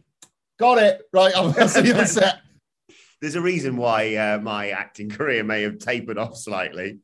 [0.63, 1.03] Got it.
[1.13, 2.41] Right, I'll I'll see you on set.
[3.21, 7.01] There's a reason why uh, my acting career may have tapered off slightly.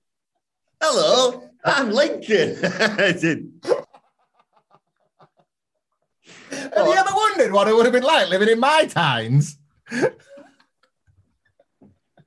[0.81, 2.57] Hello, I'm Lincoln.
[2.63, 3.51] I did.
[3.65, 3.85] Have
[6.87, 9.59] you ever wondered what it would have been like living in my times?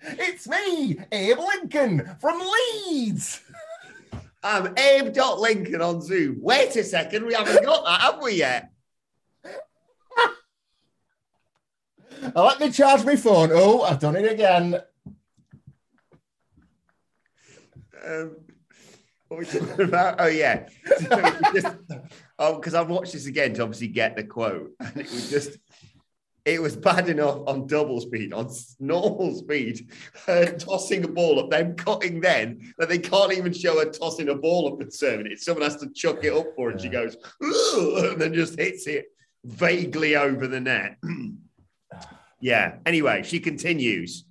[0.01, 2.41] it's me, Abe Lincoln from
[2.89, 3.41] Leeds.
[4.43, 6.41] I'm Abe Dot Lincoln on Zoom.
[6.41, 8.70] Wait a second, we haven't got that, have we yet?
[12.23, 13.49] I let me charge my phone.
[13.51, 14.75] Oh, I've done it again.
[18.05, 18.35] Um,
[19.27, 20.15] what were we talking about?
[20.19, 20.67] Oh yeah,
[21.53, 21.67] just,
[22.39, 25.57] oh, because I've watched this again to obviously get the quote, and it was just,
[26.43, 29.89] it was bad enough on double speed, on normal speed,
[30.25, 34.29] her tossing a ball up, them cutting then that they can't even show her tossing
[34.29, 35.39] a ball up and serving it.
[35.39, 38.87] Someone has to chuck it up for her, and she goes, and then just hits
[38.87, 39.05] it
[39.45, 40.97] vaguely over the net.
[42.41, 42.77] yeah.
[42.85, 44.25] Anyway, she continues.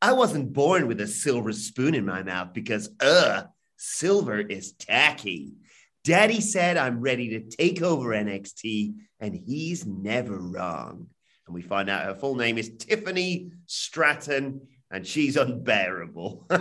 [0.00, 3.44] I wasn't born with a silver spoon in my mouth because, uh,
[3.76, 5.54] silver is tacky.
[6.04, 11.08] Daddy said I'm ready to take over NXT, and he's never wrong.
[11.46, 16.46] And we find out her full name is Tiffany Stratton, and she's unbearable.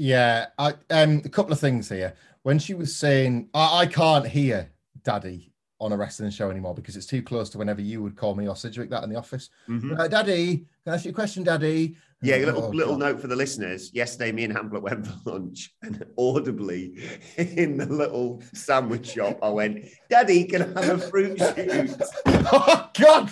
[0.00, 2.14] Yeah, I um a couple of things here.
[2.42, 4.70] When she was saying, I, I can't hear
[5.02, 5.49] Daddy
[5.80, 8.46] on a wrestling show anymore because it's too close to whenever you would call me
[8.46, 9.48] or Sidgwick that in the office.
[9.68, 9.98] Mhm.
[9.98, 11.96] Uh, Daddy, can I ask you a question, Daddy?
[12.22, 13.12] Yeah, a little, Oh, little God.
[13.14, 13.90] note for the listeners.
[13.94, 16.94] Yesterday, me and Hamlet went for lunch, and audibly
[17.38, 21.96] in the little sandwich shop, I went, Daddy, can I have a fruit shoot?
[22.52, 23.30] Oh God!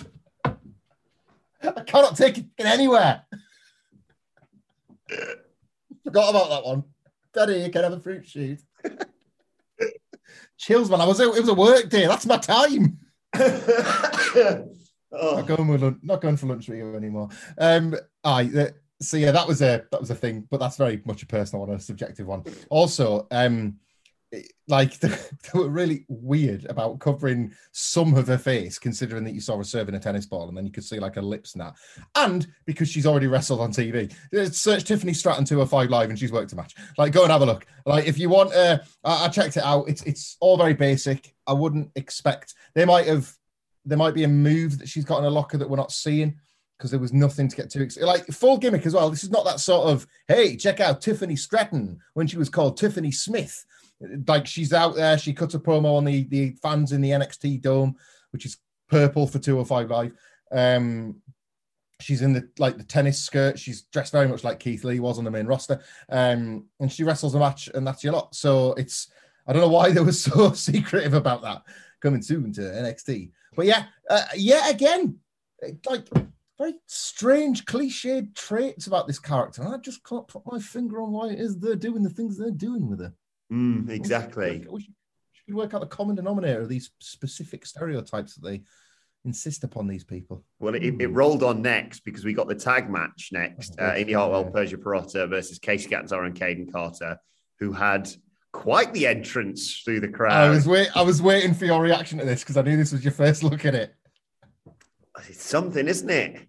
[1.61, 3.23] I cannot take it anywhere.
[6.03, 6.83] Forgot about that one.
[7.33, 8.59] Daddy, you can have a fruit shoot.
[10.59, 11.01] Chills, man.
[11.01, 12.05] I was it was a work day.
[12.05, 12.99] That's my time.
[15.11, 17.29] Not oh, going with lunch, not going for lunch with you anymore.
[17.57, 18.67] Um, I uh,
[19.01, 21.65] so yeah, that was a that was a thing, but that's very much a personal
[21.65, 22.43] one, a subjective one.
[22.69, 23.77] Also, um,
[24.67, 25.17] like they,
[25.53, 29.95] were really weird about covering some of her face, considering that you saw her serving
[29.95, 31.75] a tennis ball and then you could see like her lips and that,
[32.15, 34.13] and because she's already wrestled on TV.
[34.35, 36.75] Uh, Search Tiffany Stratton two or five live, and she's worked a match.
[36.97, 37.65] Like, go and have a look.
[37.85, 39.89] Like, if you want, uh, I, I checked it out.
[39.89, 41.33] It's it's all very basic.
[41.47, 43.33] I wouldn't expect they might have
[43.85, 46.35] there might be a move that she's got in a locker that we're not seeing
[46.77, 48.05] because there was nothing to get too excited.
[48.05, 49.09] Like full gimmick as well.
[49.09, 52.77] This is not that sort of hey, check out Tiffany Stratton when she was called
[52.77, 53.65] Tiffany Smith.
[54.27, 57.61] Like she's out there, she cuts a promo on the the fans in the NXT
[57.61, 57.95] dome,
[58.31, 58.57] which is
[58.89, 60.13] purple for 205 live.
[60.51, 61.21] Um,
[62.01, 63.59] she's in the like the tennis skirt.
[63.59, 65.81] She's dressed very much like Keith Lee was on the main roster.
[66.09, 68.33] Um, and she wrestles a match, and that's your lot.
[68.35, 69.11] So it's
[69.47, 71.63] I don't know why they were so secretive about that
[72.01, 73.31] coming soon to NXT.
[73.55, 75.17] But yeah, uh, yet again,
[75.85, 76.07] like
[76.57, 79.61] very strange, cliched traits about this character.
[79.61, 82.37] And I just can't put my finger on why it is they're doing the things
[82.37, 83.13] they're doing with her.
[83.51, 84.65] Mm, exactly.
[84.69, 88.61] We should, we should work out the common denominator of these specific stereotypes that they
[89.25, 90.43] insist upon these people.
[90.59, 93.75] Well, it, it rolled on next because we got the tag match next.
[93.79, 94.51] Oh, Uh, Indy Hartwell, yeah.
[94.51, 97.19] Persia Pirotta versus Kacy Catanzaro and Kayden Carter,
[97.59, 98.09] who had
[98.51, 100.31] quite the entrance through the crowd.
[100.31, 100.55] I crowd.
[100.55, 103.03] was wait, I was waiting for your reaction to this because I knew this was
[103.03, 103.93] your first look at it.
[105.27, 106.47] It's something, isn't it?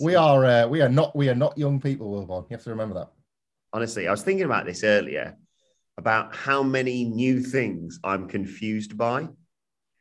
[0.00, 2.48] We are uh, we are not we are not young people, Wilborn.
[2.50, 3.12] You have to remember that.
[3.72, 5.36] Honestly, I was thinking about this earlier
[5.98, 9.28] about how many new things I'm confused by.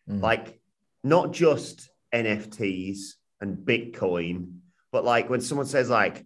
[0.09, 0.21] Mm.
[0.21, 0.59] Like,
[1.03, 4.57] not just NFTs and Bitcoin,
[4.91, 6.25] but like when someone says, like,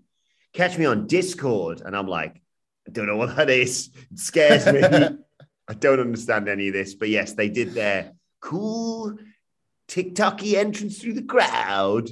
[0.53, 2.41] catch me on Discord, and I'm like,
[2.87, 3.89] I don't know what that is.
[4.11, 4.81] It scares me.
[5.67, 9.15] I don't understand any of this, but yes, they did their cool
[9.87, 12.09] TikToky entrance through the crowd.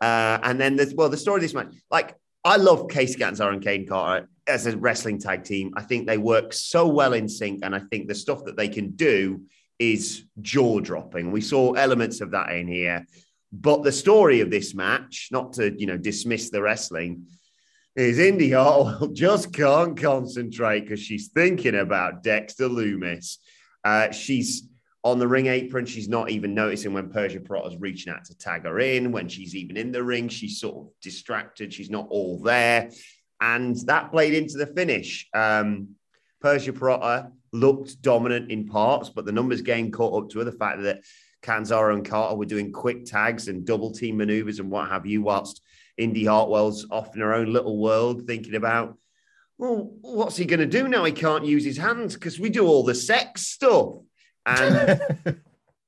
[0.00, 3.52] Uh, and then there's well, the story of this match, like I love Kacy Catanzaro
[3.52, 5.72] and Kayden Carter as a wrestling tag team.
[5.76, 8.68] I think they work so well in sync, and I think the stuff that they
[8.68, 9.42] can do
[9.78, 11.32] is jaw dropping.
[11.32, 13.06] We saw elements of that in here,
[13.52, 17.26] but the story of this match, not to you know dismiss the wrestling,
[17.96, 18.50] is Indy
[19.12, 23.38] just can't concentrate because she's thinking about Dexter Lumis.
[23.84, 24.68] Uh, she's
[25.04, 25.84] on the ring apron.
[25.84, 29.12] She's not even noticing when Persia Pirotta's reaching out to tag her in.
[29.12, 31.72] When she's even in the ring, she's sort of distracted.
[31.72, 32.90] She's not all there.
[33.40, 35.28] And that played into the finish.
[35.34, 35.96] Um,
[36.40, 40.44] Persia Pirotta looked dominant in parts, but the numbers game caught up to her.
[40.44, 41.00] The fact that
[41.42, 45.22] Catanzaro and Carter were doing quick tags and double team maneuvers and what have you,
[45.22, 45.62] whilst
[45.96, 48.96] Indy Hartwell's off in her own little world thinking about,
[49.58, 51.04] well, what's he going to do now?
[51.04, 53.96] He can't use his hands because we do all the sex stuff.
[54.44, 55.00] And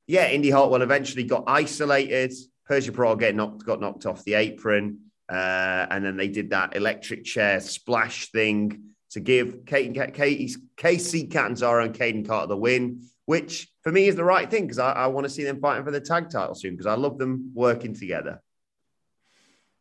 [0.06, 2.32] yeah, Indy Hartwell eventually got isolated.
[2.66, 5.05] Persia Pirotta get knocked, got knocked off the apron.
[5.28, 10.54] Uh, and then they did that electric chair splash thing to give Kate, and Katie,
[10.76, 14.78] Kacy Catanzaro and Kayden Carter the win, which for me is the right thing because
[14.78, 17.18] I, I want to see them fighting for the tag title soon because I love
[17.18, 18.42] them working together.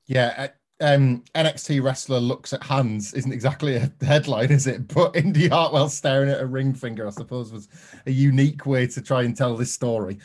[0.07, 0.49] Yeah,
[0.81, 4.87] um, NXT wrestler looks at hands isn't exactly a headline, is it?
[4.93, 7.67] But Indi Hartwell staring at a ring finger, I suppose, was
[8.05, 10.19] a unique way to try and tell this story.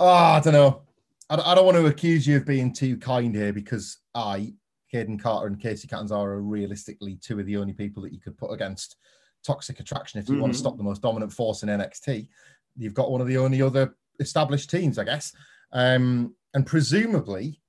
[0.00, 0.82] Oh, I don't know.
[1.30, 4.54] I, I don't want to accuse you of being too kind here because I,
[4.92, 8.36] Kayden Carter and Kacy Catanzaro are realistically two of the only people that you could
[8.36, 8.96] put against
[9.44, 10.42] Toxic Attraction if you mm-hmm.
[10.42, 12.28] want to stop the most dominant force in NXT.
[12.76, 15.32] You've got one of the only other established teams, I guess.
[15.72, 17.60] Um, and presumably,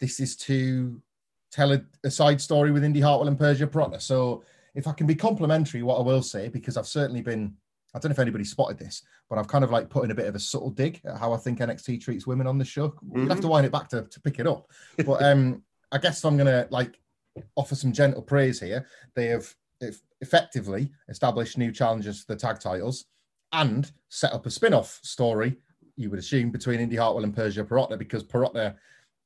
[0.00, 1.00] this is to
[1.52, 4.00] tell a, a, side story with Indi Hartwell and Persia Pirotta.
[4.00, 4.44] So
[4.74, 7.54] if I can be complimentary, what I will say, because I've certainly been,
[7.94, 10.14] I don't know if anybody spotted this, but I've kind of like put in a
[10.14, 12.88] bit of a subtle dig at how I think NXT treats women on the show.
[12.88, 13.18] Mm-hmm.
[13.18, 13.50] You'll have to mm-hmm.
[13.50, 14.70] wind it back to, to pick it up.
[15.04, 17.00] But um, I guess I'm going to like
[17.56, 18.86] offer some gentle praise here.
[19.14, 19.52] They have
[20.20, 23.06] effectively established new challenges to the tag titles
[23.52, 25.56] and set up a spin-off story,
[25.96, 28.76] you would assume, between Indi Hartwell and Persia Pirotta, because Pirotta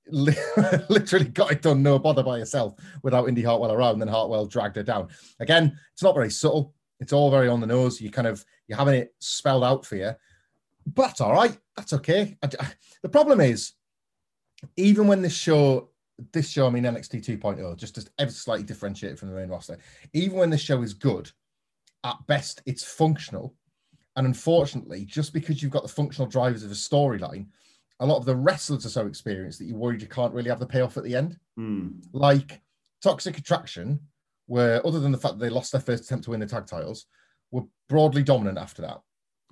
[0.08, 3.98] literally got it done no bother by herself without Indi Hartwell around.
[3.98, 5.08] Then Hartwell dragged her down.
[5.40, 6.74] Again, it's not very subtle.
[7.00, 8.00] It's all very on the nose.
[8.00, 10.12] You kind of you're having it spelled out for you,
[10.86, 11.56] but that's all right.
[11.76, 12.36] That's okay.
[12.42, 12.48] I,
[13.02, 13.72] the problem is,
[14.76, 15.90] even when this show,
[16.32, 19.78] this show, I mean NXT 2.0, just just ever slightly differentiated from the main roster.
[20.12, 21.30] Even when this show is good,
[22.04, 23.54] at best it's functional,
[24.16, 27.46] and unfortunately, just because you've got the functional drivers of a storyline
[28.00, 30.58] a lot of the wrestlers are so experienced that you're worried you can't really have
[30.58, 31.38] the payoff at the end.
[31.58, 32.02] Mm.
[32.12, 32.60] Like
[33.02, 34.00] Toxic Attraction,
[34.46, 36.66] where other than the fact that they lost their first attempt to win the tag
[36.66, 37.06] titles,
[37.54, 39.00] were broadly dominant after that.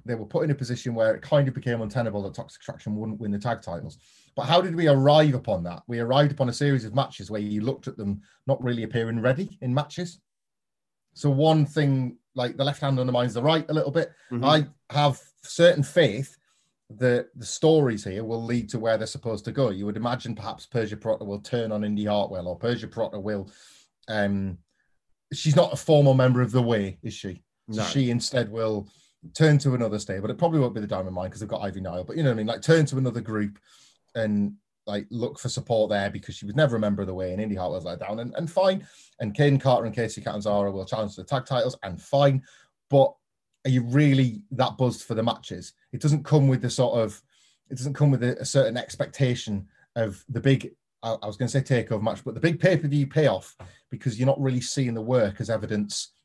[0.04, 2.96] They were put in a position where it kind of became untenable that Toxic Attraction
[2.96, 3.98] wouldn't win the tag titles.
[4.34, 5.82] But how did we arrive upon that?
[5.86, 9.20] We arrived upon a series of matches where you looked at them not really appearing
[9.20, 10.20] ready in matches.
[11.14, 14.10] So one thing, like the left hand undermines the right a little bit.
[14.32, 14.44] Mm-hmm.
[14.44, 16.36] I have certain faith
[16.98, 19.70] that the stories here will lead to where they're supposed to go.
[19.70, 23.50] You would imagine perhaps Persia Pirotta will turn on Indi Hartwell, or Persia Pirotta will.
[24.08, 24.58] Um,
[25.32, 27.42] she's not a formal member of the Way, is she?
[27.76, 27.84] No.
[27.84, 28.88] she instead will
[29.34, 30.30] turn to another stable.
[30.30, 32.30] It probably won't be the Diamond Mine because they've got Ivy Nile, but you know
[32.30, 32.46] what I mean.
[32.46, 33.58] Like turn to another group
[34.14, 34.54] and
[34.86, 37.40] like look for support there because she was never a member of the Way, and
[37.40, 38.86] Indi Hartwell's let down, and, and fine.
[39.20, 42.42] And Kayden Carter and Kacy Catanzaro will challenge the tag titles, and fine.
[42.90, 43.14] But
[43.64, 45.72] are you really that buzzed for the matches?
[45.92, 47.20] It doesn't come with the sort of,
[47.70, 51.48] it doesn't come with a, a certain expectation of the big, I, I was going
[51.48, 53.56] to say takeover match, but the big pay per view payoff
[53.90, 56.12] because you're not really seeing the work as evidence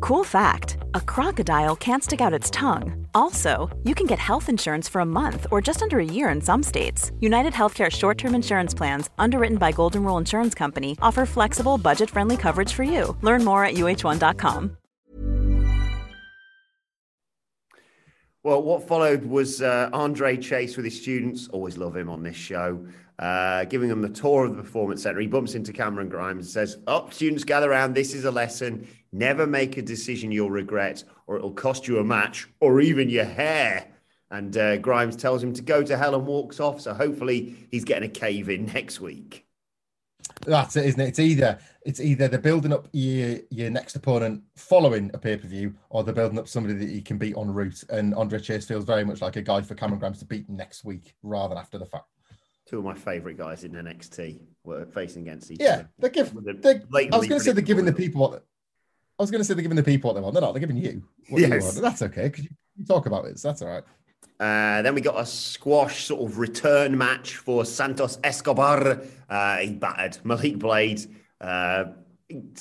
[0.00, 3.06] Cool fact a crocodile can't stick out its tongue.
[3.14, 6.40] Also, you can get health insurance for a month or just under a year in
[6.40, 7.12] some states.
[7.20, 12.10] United Healthcare short term insurance plans, underwritten by Golden Rule Insurance Company, offer flexible, budget
[12.10, 13.16] friendly coverage for you.
[13.22, 14.76] Learn more at uh1.com.
[18.44, 21.46] Well, what followed was uh, Andre Chase with his students.
[21.48, 22.84] Always love him on this show.
[23.20, 25.20] Uh, giving them the tour of the performance center.
[25.20, 27.94] He bumps into Cameron Grimes and says, Oh, students, gather around.
[27.94, 28.88] This is a lesson.
[29.12, 33.26] Never make a decision you'll regret, or it'll cost you a match or even your
[33.26, 33.86] hair.
[34.30, 36.80] And uh, Grimes tells him to go to hell and walks off.
[36.80, 39.46] So hopefully he's getting a cave in next week.
[40.46, 41.08] That's it, isn't it?
[41.08, 45.46] It's either it's either they're building up your your next opponent following a pay per
[45.46, 47.84] view, or they're building up somebody that you can beat en route.
[47.90, 50.84] And Andre Chase feels very much like a guy for Cameron Grimes to beat next
[50.84, 52.06] week rather than after the fact.
[52.66, 55.80] Two of my favourite guys in NXT were facing against each Yeah, other.
[55.82, 57.12] Yeah, they're giving.
[57.12, 58.46] I was going to say they're giving the people what.
[59.18, 60.34] I was going to say they're giving the people what they want.
[60.34, 60.52] They're not.
[60.52, 61.62] They're giving you what you Yes.
[61.62, 61.82] want.
[61.82, 63.38] That's okay because you, you talk about it.
[63.38, 63.84] So that's all right.
[64.40, 69.02] Uh, then we got a squash sort of return match for Santos Escobar.
[69.28, 71.00] Uh, he battered Malik Blade.
[71.40, 71.84] Uh,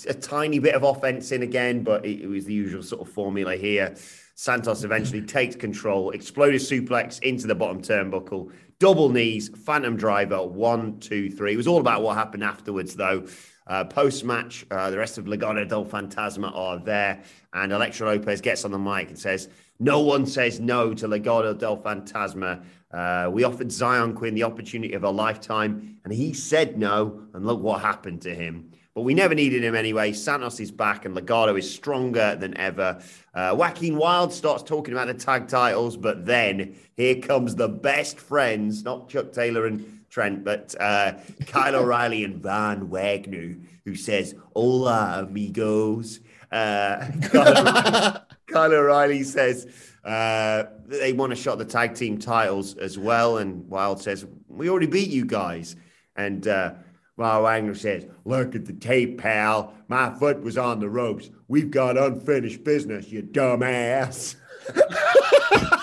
[0.08, 3.10] a tiny bit of offense in again, but it, it was the usual sort of
[3.14, 3.96] formula here.
[4.36, 11.00] Santos eventually takes control, exploded suplex into the bottom turnbuckle, double knees, phantom driver, one,
[11.00, 11.54] two, three.
[11.54, 13.26] It was all about what happened afterwards, though.
[13.72, 18.42] Uh, Post match, uh, the rest of Legado del Fantasma are there, and Elektra Lopez
[18.42, 19.48] gets on the mic and says,
[19.80, 22.66] No one says no to Legado del Fantasma.
[22.92, 27.46] Uh, we offered Xyon Quinn the opportunity of a lifetime, and he said no, and
[27.46, 28.74] look what happened to him.
[28.94, 30.12] But we never needed him anyway.
[30.12, 33.02] Santos is back, and Legado is stronger than ever.
[33.34, 38.20] Uh, Joaquin Wilde starts talking about the tag titles, but then here comes the best
[38.20, 41.14] friends, not Chuck Taylor and Trent, but uh,
[41.48, 46.20] Kyle O'Reilly and Von Wagner, who says, Hola, amigos.
[46.52, 49.68] Uh, Kyle, Kyle O'Reilly says
[50.04, 53.38] uh, they want to shot the tag team titles as well.
[53.38, 55.78] And Wilde says, We already beat you guys.
[56.18, 56.74] And uh,
[57.18, 59.74] Von Wagner says, Look at the tape, pal.
[59.88, 61.30] My foot was on the ropes.
[61.48, 64.36] We've got unfinished business, you dumbass.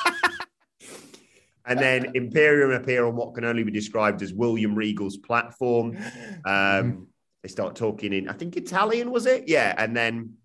[1.69, 5.99] And then Imperium appear on what can only be described as William Regal's platform.
[6.47, 7.09] Um,
[7.43, 9.49] they start talking in, I think Italian was it?
[9.49, 9.75] Yeah.
[9.77, 10.39] And then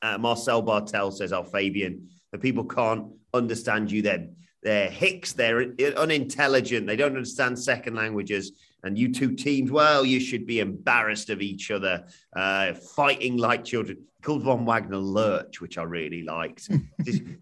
[0.00, 4.02] uh, Marcel Barthel says, "Oh, Fabian, the people can't understand you.
[4.02, 4.28] They're
[4.62, 5.32] they're hicks.
[5.32, 6.86] They're unintelligent.
[6.86, 8.52] They don't understand second languages.
[8.86, 13.64] And you two teams, well, you should be embarrassed of each other, uh, fighting like
[13.64, 16.68] children." Called Von Wagner Lurch, which I really liked.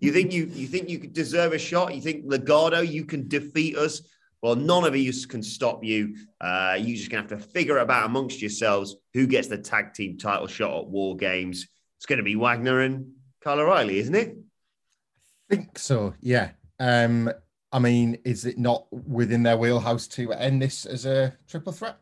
[0.00, 1.94] You think you you think you could deserve a shot?
[1.94, 4.02] You think Legado, you can defeat us?
[4.42, 6.16] Well, none of you can stop you.
[6.38, 9.94] Uh, you're just gonna have to figure it out amongst yourselves who gets the tag
[9.94, 11.66] team title shot at War Games.
[11.96, 14.36] It's to be Wagner and Kyle O'Reilly, isn't it?
[15.50, 16.12] I think so.
[16.20, 16.50] Yeah.
[16.78, 17.30] Um.
[17.74, 21.98] I mean, is it not within their wheelhouse to end this as a triple threat?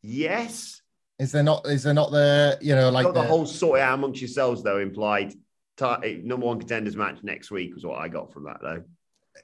[0.00, 0.80] Yes.
[1.18, 1.66] Is there not?
[1.66, 4.62] Is there not the you know like the the- whole sort it out amongst yourselves,
[4.62, 5.34] though, implied.
[5.76, 8.82] Ti- number one contenders match next week was what I got from that, though.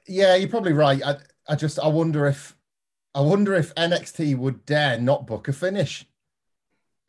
[0.07, 1.03] Yeah, you're probably right.
[1.05, 2.55] I, I just I wonder if
[3.13, 6.03] I wonder if NXT would dare not book a finish.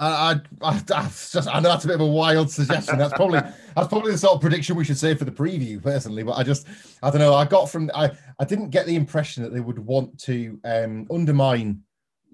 [0.01, 2.99] I, I, that's just I know that's a bit of a wild suggestion.
[2.99, 6.23] That's probably that's probably the sort of prediction we should say for the preview, personally.
[6.23, 6.67] But I just
[7.03, 7.35] I don't know.
[7.35, 11.07] I got from I I didn't get the impression that they would want to um,
[11.11, 11.83] undermine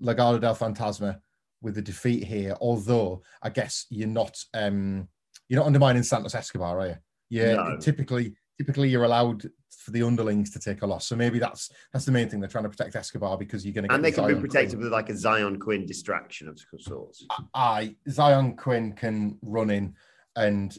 [0.02, 1.18] Legado del Fantasma
[1.62, 2.54] with the defeat here.
[2.60, 5.08] Although I guess you're not um,
[5.48, 6.96] you're not undermining Santos Escobar, are you?
[7.30, 7.78] Yeah, No.
[7.78, 9.48] typically typically you're allowed
[9.80, 11.06] for the underlings to take a loss.
[11.06, 12.40] So maybe that's that's the main thing.
[12.40, 14.84] They're trying to protect Escobar because you're going to And they can be protected Quinn.
[14.84, 17.26] with like a Xyon Quinn distraction of sorts.
[17.54, 19.94] I Xyon Quinn can run in,
[20.36, 20.76] and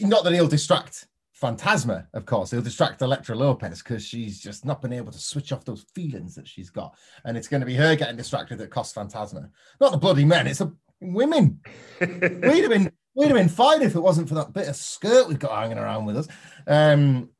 [0.00, 1.06] not that he'll distract
[1.40, 2.50] Fantasma, of course.
[2.50, 6.34] He'll distract Elektra Lopez because she's just not been able to switch off those feelings
[6.34, 9.92] that she's got, and it's going to be her getting distracted that costs Fantasma, not
[9.92, 10.46] the bloody men.
[10.46, 11.60] It's the women.
[12.00, 15.28] we'd have been we'd have been fine if it wasn't for that bit of skirt
[15.28, 16.28] we've got hanging around with us.
[16.66, 17.30] Um,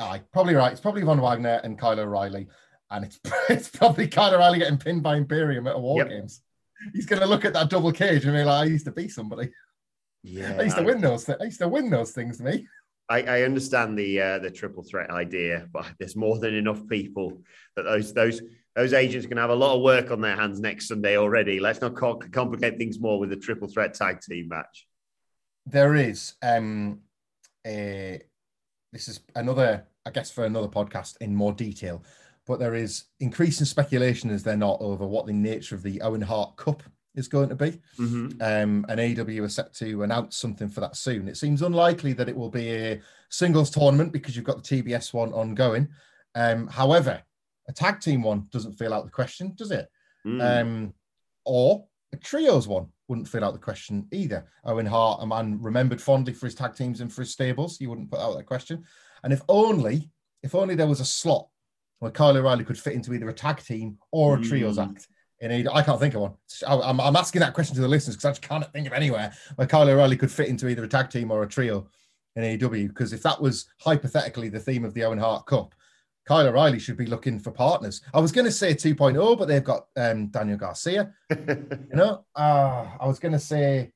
[0.00, 0.72] aye, probably right.
[0.72, 2.48] It's probably Von Wagner and Kyle O'Reilly,
[2.90, 3.20] and it's
[3.50, 6.08] it's probably Kyle O'Reilly getting pinned by Imperium at a War Yep.
[6.08, 6.42] Games.
[6.94, 9.08] He's going to look at that double cage and be like, "I used to be
[9.08, 9.50] somebody.
[10.22, 11.28] Yeah, I used to I- win those.
[11.28, 12.66] I used to win those things." Me,
[13.08, 17.42] I, I understand the uh, the triple threat idea, but there's more than enough people
[17.76, 18.42] that those those
[18.76, 21.58] those agents can have a lot of work on their hands next Sunday already.
[21.58, 24.86] Let's not co- complicate things more with a triple threat tag team match.
[25.66, 27.00] there is um,
[27.66, 28.22] a.
[28.92, 32.02] This is another, I guess, for another podcast in more detail,
[32.46, 36.22] but there is increasing speculation, is there not, over what the nature of the Owen
[36.22, 36.82] Hart Cup
[37.14, 37.80] is going to be.
[37.98, 38.40] Mm-hmm.
[38.40, 41.28] um, and AEW are set to announce something for that soon.
[41.28, 45.12] It seems unlikely that it will be a singles tournament because you've got the TBS
[45.12, 45.88] one ongoing.
[46.34, 47.22] Um, however,
[47.68, 49.88] a tag team one doesn't feel out the question, does it?
[50.26, 50.62] Mm.
[50.62, 50.94] Um,
[51.44, 52.88] or a trios one.
[53.08, 54.46] Wouldn't fill out the question either.
[54.64, 57.88] Owen Hart, a man remembered fondly for his tag teams and for his stables, you
[57.88, 58.84] wouldn't put out that question.
[59.24, 60.10] And if only,
[60.42, 61.48] if only there was a slot
[61.98, 64.90] where Kyle O'Reilly could fit into either a tag team or a trios Mm.
[64.90, 65.08] act.
[65.40, 65.70] In AEW.
[65.72, 66.34] I can't think of one.
[66.66, 68.92] I- I'm, I'm asking that question to the listeners because I just can't think of
[68.92, 71.88] anywhere where Kyle O'Reilly could fit into either a tag team or a trio
[72.34, 72.88] in AEW.
[72.88, 75.74] Because if that was hypothetically the theme of the Owen Hart Cup,
[76.28, 78.02] Kyle O'Reilly should be looking for partners.
[78.12, 81.14] I was going to say 2.0, but they've got um, Daniel Garcia.
[81.38, 83.90] You know, uh, I was going to say,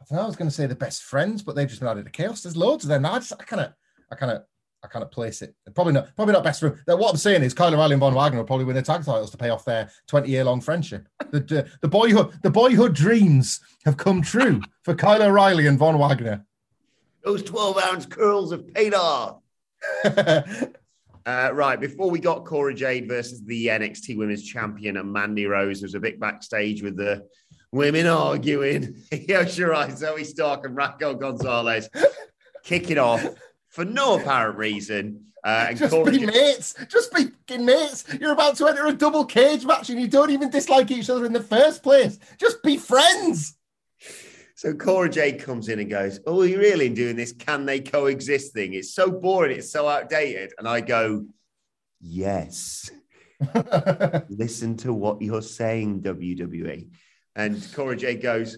[0.00, 1.90] I don't know, I was going to say the best friends, but they've just been
[1.90, 2.42] added to chaos.
[2.42, 3.04] There's loads of them.
[3.04, 3.72] I just, I kind of,
[4.10, 4.44] I kind of,
[4.82, 5.54] I kind of place it.
[5.74, 6.82] Probably not, probably not best for.
[6.86, 9.30] What I'm saying is, Kyle O'Reilly and Von Wagner will probably win their tag titles
[9.32, 11.06] to pay off their 20 year long friendship.
[11.30, 15.98] The, the, the boyhood, the boyhood dreams have come true for Kyle O'Reilly and Von
[15.98, 16.46] Wagner.
[17.22, 19.40] Those 12 ounce curls have paid off.
[21.26, 25.80] Uh, right, before we got Cora Jade versus the NXT Women's Champion and Mandy Rose,
[25.80, 27.26] there was a bit backstage with the
[27.72, 29.02] women arguing.
[29.12, 31.90] Io Shirai, Zoey Stark, and Raquel Gonzalez
[32.62, 33.26] kicking off
[33.70, 35.24] for no apparent reason.
[35.42, 36.74] Uh, and just Cora be Jade- mates.
[36.88, 38.04] Just be mates.
[38.20, 41.26] You're about to enter a double cage match and you don't even dislike each other
[41.26, 42.20] in the first place.
[42.38, 43.55] Just be friends.
[44.56, 47.78] So Cora Jade comes in and goes, Oh, are you really doing this can they
[47.78, 48.72] coexist thing?
[48.72, 50.54] It's so boring, it's so outdated.
[50.58, 51.26] And I go,
[52.00, 52.90] Yes.
[54.30, 56.88] Listen to what you're saying, WWE.
[57.34, 58.56] And Cora Jade goes,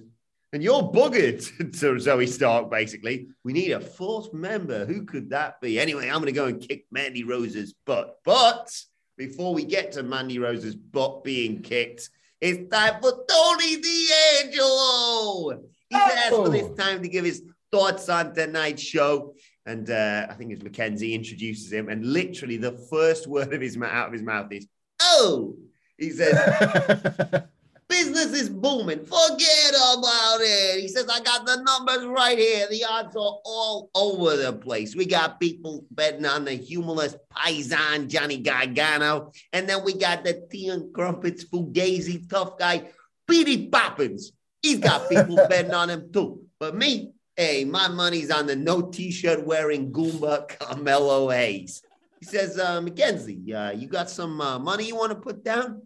[0.52, 1.44] and you're buggered
[1.80, 3.28] to Zoey Stark, basically.
[3.42, 4.86] We need a fourth member.
[4.86, 5.80] Who could that be?
[5.80, 8.18] Anyway, I'm going to go and kick Mandy Rose's butt.
[8.24, 8.72] But
[9.16, 12.08] before we get to Mandy Rose's butt being kicked,
[12.40, 15.60] it's time for Tony D'Angelo.
[15.90, 19.34] He's asked for this time to give his thoughts on tonight's show.
[19.66, 23.76] And uh, I think it's McKenzie introduces him, and literally the first word of his
[23.76, 24.66] ma- out of his mouth is,
[25.00, 25.56] "Oh."
[25.98, 26.32] He says,
[27.88, 29.04] "Business is booming.
[29.04, 32.66] Forget about it." He says, "I got the numbers right here.
[32.70, 34.96] The odds are all over the place.
[34.96, 40.46] We got people betting on the humorless Paisan Johnny Gargano, and then we got the
[40.50, 42.88] tea and crumpets Fugazi tough guy
[43.28, 44.32] Petey Poppins.
[44.62, 46.42] He's got people betting on him too.
[46.58, 51.82] But me, hey, my money's on the no t-shirt wearing Goomba Carmelo Hayes.
[52.20, 55.82] He says, uh, McKenzie, uh, you got some uh, money you want to put down?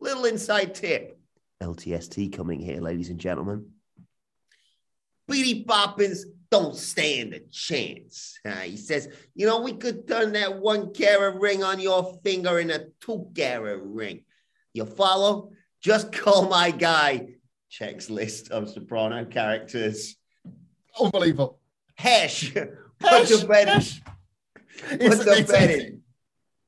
[0.00, 1.18] Little inside tip.
[1.62, 3.70] LTST coming here, ladies and gentlemen.
[5.30, 8.38] Petey Poppins don't stand a chance.
[8.44, 12.58] Uh, he says, you know, we could turn that one carat ring on your finger
[12.58, 14.24] in a two carat ring.
[14.72, 15.50] You follow?
[15.80, 17.33] Just call my guy.
[17.76, 20.14] Checks list of soprano characters.
[21.00, 21.58] Unbelievable.
[21.96, 22.52] Hesh.
[22.52, 23.66] Hesh, the bet.
[23.66, 24.00] Hesh.
[24.92, 25.96] It's, it's, it's,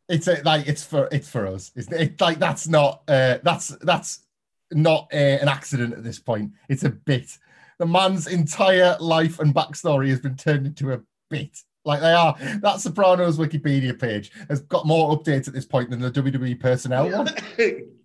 [0.08, 1.70] it's a, like it's for it's for us.
[1.76, 4.26] It's it, like that's not uh, that's that's
[4.72, 6.50] not uh, an accident at this point.
[6.68, 7.38] It's a bit.
[7.78, 11.00] The man's entire life and backstory has been turned into a
[11.30, 11.56] bit.
[11.84, 12.34] Like they are.
[12.62, 17.10] That Sopranos Wikipedia page has got more updates at this point than the WWE personnel
[17.12, 17.28] one.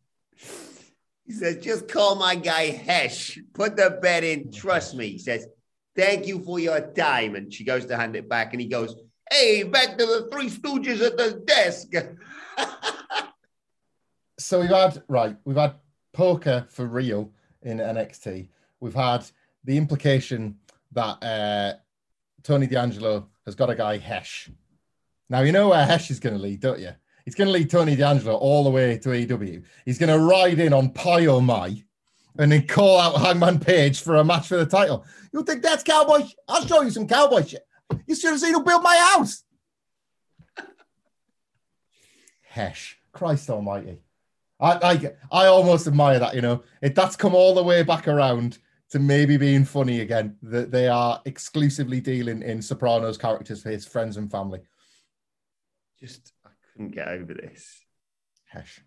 [1.31, 3.39] he says, just call my guy Hesh.
[3.53, 4.51] Put the bet in.
[4.51, 5.07] Trust me.
[5.07, 5.47] He says,
[5.95, 7.35] thank you for your time.
[7.35, 8.97] And she goes to hand it back, and he goes,
[9.31, 11.93] hey, back to the Three Stooges at the desk.
[14.39, 15.75] so we've had right, we've had
[16.11, 18.49] poker for real in NXT.
[18.81, 19.25] We've had
[19.63, 20.57] the implication
[20.91, 21.73] that uh,
[22.43, 24.49] Tony D'Angelo has got a guy Hesh.
[25.29, 26.91] Now you know where Hesh is going to lead, don't you?
[27.25, 29.63] He's going to lead Tony D'Angelo all the way to AEW.
[29.85, 31.83] He's going to ride in on Pi Oh My
[32.37, 35.05] and then call out Hangman Page for a match for the title.
[35.33, 36.23] You think that's cowboy?
[36.47, 37.65] I'll show you some cowboy shit.
[38.07, 39.43] You should have seen who built my house.
[42.41, 43.99] Hesh, Christ Almighty.
[44.59, 44.73] I,
[45.31, 46.63] I I almost admire that, you know.
[46.81, 48.59] It that's come all the way back around
[48.91, 50.37] to maybe being funny again.
[50.43, 54.61] That they are exclusively dealing in Sopranos characters for his friends and family.
[55.99, 56.33] just,
[56.73, 57.81] couldn't get over this.
[58.45, 58.81] Hesh.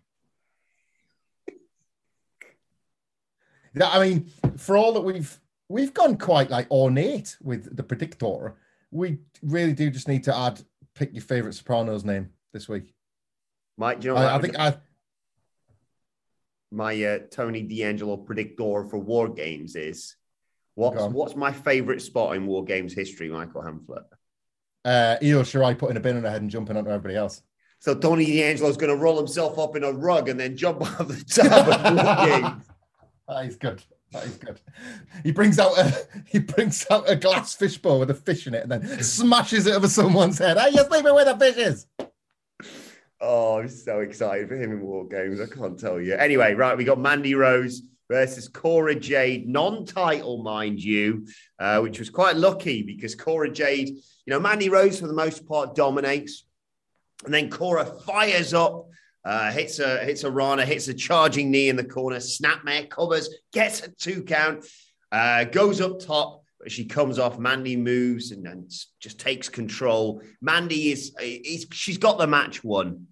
[3.73, 8.55] Yeah, I mean, for all that we've we've gone quite like ornate with the predictor,
[8.91, 10.61] we really do just need to add
[10.93, 12.93] pick your favorite Sopranos name this week.
[13.77, 14.57] Mike, you know what I, I think?
[14.57, 14.77] I
[16.71, 20.15] my uh, Tony D'Angelo predictor for War Games is?
[20.75, 24.05] What's, what's my favorite spot in War Games history, Michael Hamflett?
[24.83, 27.41] uh Io Shirai putting a bin on her head and jumping onto everybody else.
[27.79, 30.81] So Tony D'Angelo is going to roll himself up in a rug and then jump
[30.99, 32.63] off the top of Games.
[33.27, 33.81] That is good.
[34.11, 34.61] That is good.
[35.23, 38.61] He brings out a he brings out a glass fishbowl with a fish in it
[38.61, 40.59] and then smashes it over someone's head.
[40.59, 41.87] Hey, you're sleeping where the fish is.
[43.19, 45.41] Oh, I'm so excited for him in War Games.
[45.41, 46.13] I can't tell you.
[46.13, 51.25] Anyway, right, we got Mandy Rose versus Cora Jade, non-title, mind you,
[51.59, 55.47] uh, which was quite lucky because Cora Jade, you know, Mandy Rose for the most
[55.47, 56.44] part dominates,
[57.23, 58.87] and then Cora fires up.
[59.23, 62.17] Uh, hits a hits a Rana, hits a charging knee in the corner.
[62.17, 64.63] Snapmare covers, gets a two count,
[65.11, 67.39] uh, goes up top, but she comes off.
[67.39, 70.21] Mandy moves and, and just takes control.
[70.41, 73.07] Mandy is, is she's got the match won.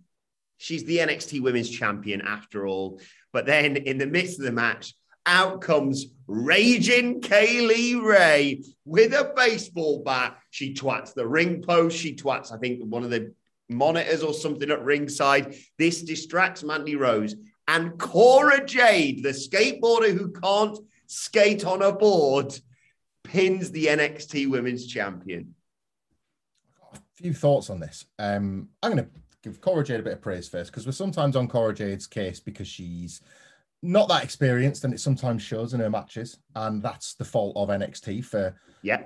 [0.57, 3.01] She's the NXT Women's Champion after all.
[3.31, 4.93] But then in the midst of the match,
[5.25, 10.37] out comes raging Kay Lee Ray with a baseball bat.
[10.51, 11.97] She twats the ring post.
[11.97, 13.33] She twats, I think, one of the
[13.70, 15.55] monitors or something at ringside.
[15.78, 17.36] This distracts Mandy Rose.
[17.68, 22.53] And Cora Jade, the skateboarder who can't skate on a board,
[23.24, 25.55] pins the NXT Women's Champion.
[26.93, 28.05] A few thoughts on this.
[28.20, 29.09] Um, I'm going to
[29.43, 32.39] give Cora Jade a bit of praise first because we're sometimes on Cora Jade's case
[32.39, 33.22] because she's
[33.82, 36.38] not that experienced and it sometimes shows in her matches.
[36.55, 39.03] And that's the fault of NXT for yeah.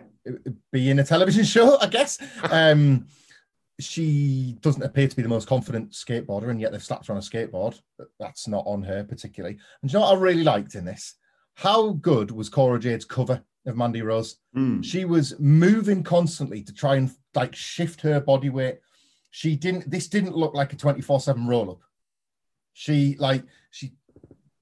[0.72, 2.20] being a television show, I guess.
[2.49, 3.08] um,
[3.80, 7.19] she doesn't appear to be the most confident skateboarder, and yet they've slapped her on
[7.19, 7.80] a skateboard.
[8.19, 9.57] That's not on her particularly.
[9.82, 11.15] And you know what I really liked in this?
[11.55, 14.38] How good was Cora Jade's cover of Mandy Rose?
[14.55, 14.84] Mm.
[14.84, 18.80] She was moving constantly to try and like shift her body weight.
[19.30, 19.89] She didn't.
[19.89, 21.82] This didn't look like a twenty four seven roll up.
[22.73, 23.93] She like she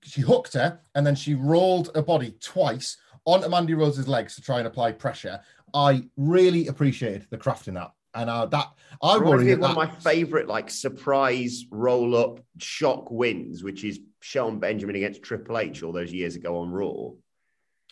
[0.03, 4.41] she hooked her and then she rolled her body twice onto Mandy Rose's legs to
[4.41, 5.41] try and apply pressure.
[5.73, 7.91] I really appreciated the craft in that.
[8.15, 8.71] And uh, that
[9.03, 13.99] I worry that one of my favorite like surprise roll up shock wins, which is
[14.21, 17.11] Shelton Benjamin against Triple H all those years ago on Raw.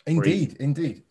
[0.06, 1.02] Indeed, indeed.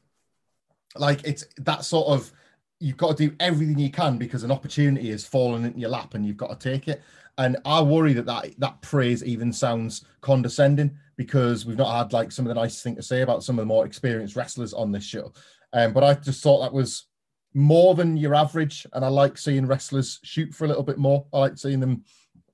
[0.95, 2.31] Like it's that sort of
[2.79, 6.15] you've got to do everything you can because an opportunity has fallen into your lap
[6.15, 7.01] and you've got to take it.
[7.37, 12.31] And I worry that that, that praise even sounds condescending because we've not had like
[12.31, 14.91] some of the nice thing to say about some of the more experienced wrestlers on
[14.91, 15.31] this show.
[15.71, 17.07] Um, but I just thought that was
[17.53, 21.25] more than your average, and I like seeing wrestlers shoot for a little bit more.
[21.33, 22.03] I like seeing them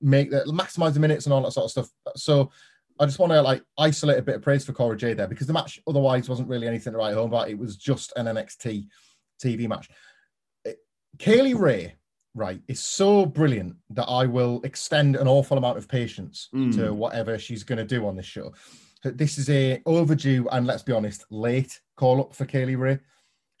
[0.00, 1.90] make that maximize the minutes and all that sort of stuff.
[2.16, 2.50] So
[2.98, 5.46] I just want to like isolate a bit of praise for Cora J there because
[5.46, 7.48] the match otherwise wasn't really anything to write home about.
[7.50, 8.86] It was just an NXT
[9.42, 9.88] TV match.
[11.18, 11.96] Kay Lee Ray,
[12.34, 16.74] right, is so brilliant that I will extend an awful amount of patience Mm.
[16.76, 18.52] to whatever she's going to do on this show.
[19.02, 22.98] This is a overdue and let's be honest, late call up for Kay Lee Ray.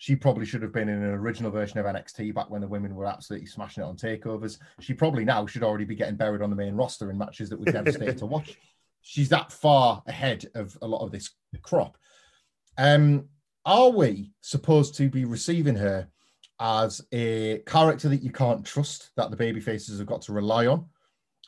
[0.00, 2.94] She probably should have been in an original version of NXT back when the women
[2.94, 4.56] were absolutely smashing it on takeovers.
[4.80, 7.60] She probably now should already be getting buried on the main roster in matches that
[7.60, 8.56] were devastating to watch.
[9.02, 11.28] She's that far ahead of a lot of this
[11.60, 11.98] crop.
[12.78, 13.28] Um,
[13.66, 16.08] are we supposed to be receiving her
[16.58, 20.66] as a character that you can't trust, that the baby faces have got to rely
[20.66, 20.86] on?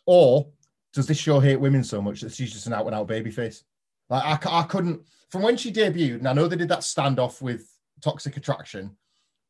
[0.05, 0.51] Or
[0.93, 3.31] does this show hate women so much that she's just an out and out baby
[3.31, 3.65] face?
[4.11, 7.67] Like I couldn't from when she debuted, and I know they did that standoff with
[8.03, 8.97] Toxic Attraction,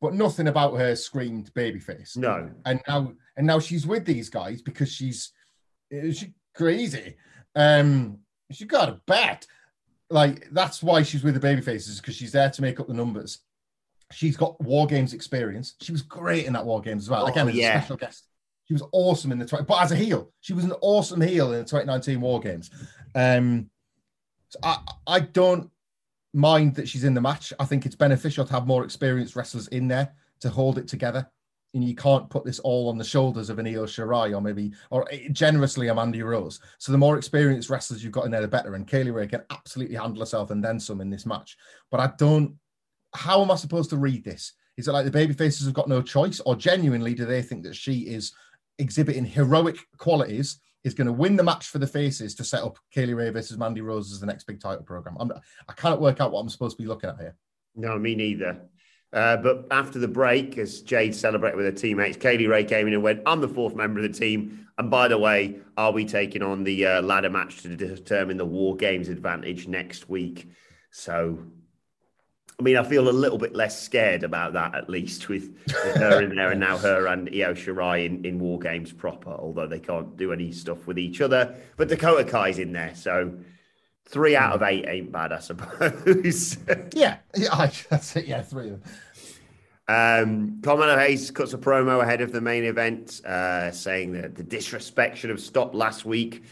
[0.01, 2.15] but nothing about her screamed babyface.
[2.17, 2.49] No.
[2.65, 5.31] And now and now she's with these guys because she's
[5.91, 6.25] she's
[6.55, 7.15] crazy.
[7.55, 8.19] Um
[8.51, 9.47] she got a bet.
[10.09, 12.93] Like that's why she's with the baby faces, because she's there to make up the
[12.93, 13.39] numbers.
[14.11, 15.75] She's got war games experience.
[15.81, 17.23] She was great in that war games as well.
[17.23, 17.77] Oh, Again, as yeah.
[17.77, 18.27] a special guest.
[18.65, 21.51] She was awesome in the 20, but as a heel, she was an awesome heel
[21.51, 22.69] in the 2019 War Games.
[23.13, 23.69] Um,
[24.47, 25.69] so I, I don't
[26.33, 27.53] mind that she's in the match.
[27.59, 31.29] I think it's beneficial to have more experienced wrestlers in there to hold it together.
[31.75, 34.73] And you can't put this all on the shoulders of an Io Shirai or maybe,
[34.91, 36.59] or eh, generously a Mandy Rose.
[36.77, 38.75] So the more experienced wrestlers you've got in there, the better.
[38.75, 41.57] And Kay Lee Ray can absolutely handle herself and then some in this match.
[41.89, 42.55] But I don't,
[43.15, 44.53] how am I supposed to read this?
[44.77, 47.63] Is it like the baby faces have got no choice, or genuinely do they think
[47.63, 48.33] that she is
[48.79, 52.77] exhibiting heroic qualities, is going to win the match for the faces to set up
[52.91, 55.17] Kay Lee Ray versus Mandy Rose as the next big title program?
[55.19, 55.31] I'm,
[55.67, 57.35] I cannot work out what I'm supposed to be looking at here.
[57.75, 58.61] No, me neither.
[59.11, 62.87] Uh, but after the break, as Jade celebrated with her teammates, Kay Lee Ray came
[62.87, 64.67] in and went, I'm the fourth member of the team.
[64.79, 68.45] And by the way, I'll be taking on the uh, ladder match to determine the
[68.45, 70.49] War Games advantage next week.
[70.89, 71.37] So,
[72.59, 75.95] I mean, I feel a little bit less scared about that, at least, with, with
[75.95, 79.67] her in there and now her and Io Shirai in, in War Games proper, although
[79.67, 81.55] they can't do any stuff with each other.
[81.77, 82.93] But Dakota Kai's in there.
[82.95, 83.33] So,
[84.05, 86.57] three out of eight ain't bad, I suppose.
[86.93, 88.25] Yeah, yeah, I, that's it.
[88.27, 88.91] Yeah, three of them.
[89.87, 94.43] Um, Carmelo Hayes cuts a promo ahead of the main event, uh, saying that the
[94.43, 96.43] disrespect should have stopped last week.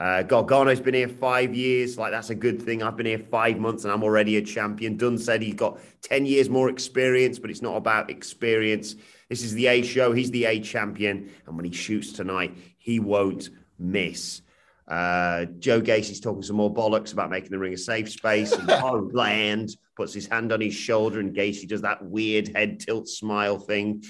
[0.00, 1.98] Uh, Gargano's been here five years.
[1.98, 2.82] Like, that's a good thing.
[2.82, 4.96] I've been here five months and I'm already a champion.
[4.96, 8.96] Dunne said he's got 10 years more experience, but it's not about experience.
[9.28, 10.12] This is the A show.
[10.12, 11.30] He's the A champion.
[11.46, 14.40] And when he shoots tonight, he won't miss.
[14.88, 18.52] Uh, Joe Gacy's talking some more bollocks about making the ring a safe space.
[18.52, 23.06] And Harland puts his hand on his shoulder, and Gacy does that weird head tilt
[23.06, 24.02] smile thing.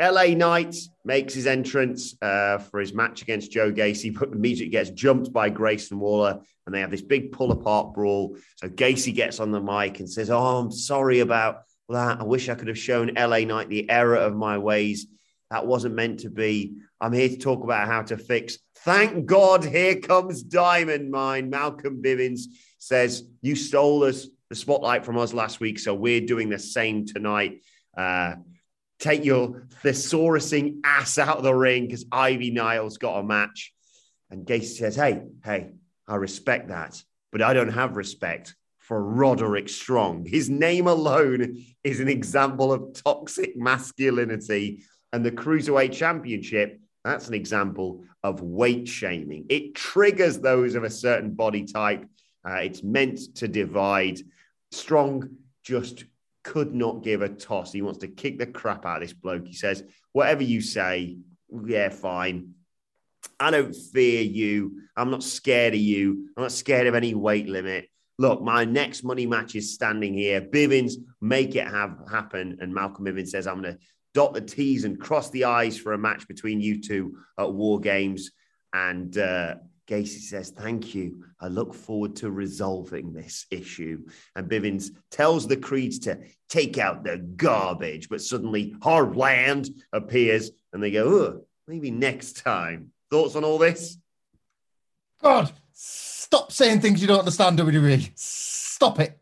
[0.00, 0.74] LA Knight
[1.04, 5.50] makes his entrance uh, for his match against Joe Gacy, but immediately gets jumped by
[5.50, 8.36] Grayson Waller, and they have this big pull apart brawl.
[8.56, 12.20] So Gacy gets on the mic and says, Oh, I'm sorry about that.
[12.20, 15.06] I wish I could have shown LA Knight the error of my ways.
[15.50, 16.76] That wasn't meant to be.
[17.00, 18.58] I'm here to talk about how to fix.
[18.76, 21.50] Thank God, here comes Diamond Mine.
[21.50, 22.42] Malcolm Bivens
[22.78, 27.04] says, You stole us the spotlight from us last week, so we're doing the same
[27.04, 27.62] tonight.
[27.96, 28.36] Uh,
[29.00, 33.72] take your thesaurusing ass out of the ring because Ivy Niles got a match.
[34.30, 35.70] And Gacy says, Hey, hey,
[36.06, 40.26] I respect that, but I don't have respect for Roderick Strong.
[40.26, 44.82] His name alone is an example of toxic masculinity.
[45.12, 49.46] And the Cruiserweight Championship, that's an example of weight shaming.
[49.48, 52.06] It triggers those of a certain body type.
[52.46, 54.20] Uh, it's meant to divide.
[54.72, 55.30] Strong
[55.64, 56.04] just
[56.42, 57.72] could not give a toss.
[57.72, 59.46] He wants to kick the crap out of this bloke.
[59.46, 59.82] He says,
[60.12, 61.18] Whatever you say,
[61.66, 62.54] yeah, fine.
[63.38, 64.82] I don't fear you.
[64.96, 66.30] I'm not scared of you.
[66.36, 67.88] I'm not scared of any weight limit.
[68.18, 70.40] Look, my next money match is standing here.
[70.40, 72.58] Bivens, make it have happen.
[72.60, 73.80] And Malcolm Bivens says, I'm going to
[74.12, 77.80] dot the T's and cross the I's for a match between you two at War
[77.80, 78.30] Games.
[78.74, 79.56] And uh,
[79.90, 81.24] Gacy says, Thank you.
[81.40, 84.06] I look forward to resolving this issue.
[84.36, 86.18] And Bivens tells the Creeds to
[86.48, 92.92] take out the garbage, but suddenly Harland appears and they go, Oh, maybe next time.
[93.10, 93.98] Thoughts on all this?
[95.20, 98.12] God, stop saying things you don't understand, WWE.
[98.16, 99.18] Stop it.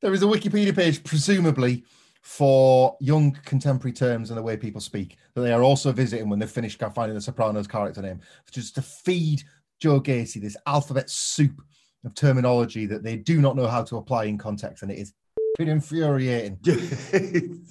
[0.00, 1.84] There is a Wikipedia page, presumably
[2.22, 6.38] for young contemporary terms and the way people speak, that they are also visiting when
[6.38, 8.20] they've finished finding the Sopranos character name,
[8.50, 9.42] just to feed
[9.80, 11.62] Joe Gacy this alphabet soup
[12.04, 15.12] of terminology that they do not know how to apply in context, and it is
[15.58, 16.58] infuriating.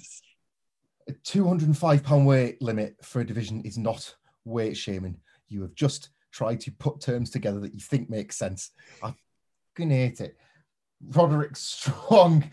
[1.08, 5.16] a 205 pound weight limit for a division is not weight shaming.
[5.48, 8.70] You have just tried to put terms together that you think make sense.
[9.02, 9.14] I
[9.74, 10.36] fucking hate it.
[11.02, 12.48] Roderick Strong,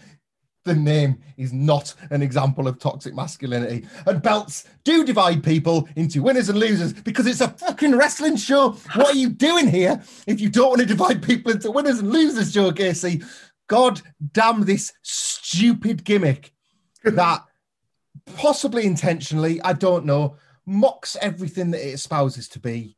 [0.67, 3.87] the name is not an example of toxic masculinity.
[4.05, 8.71] And belts do divide people into winners and losers because it's a fucking wrestling show.
[8.93, 12.11] What are you doing here if you don't want to divide people into winners and
[12.11, 13.25] losers, Joe Gacy?
[13.67, 14.01] God
[14.33, 16.53] damn this stupid gimmick
[17.03, 17.43] that
[18.35, 22.97] possibly intentionally, I don't know, mocks everything that it espouses to be.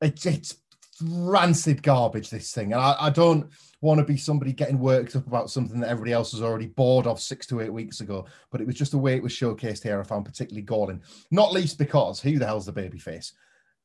[0.00, 0.56] It's, it's
[1.02, 2.72] rancid garbage, this thing.
[2.72, 6.12] And I, I don't want to be somebody getting worked up about something that everybody
[6.12, 8.26] else was already bored of six to eight weeks ago.
[8.50, 11.02] But it was just the way it was showcased here I found particularly galling.
[11.30, 13.32] Not least because who the hell's the baby face?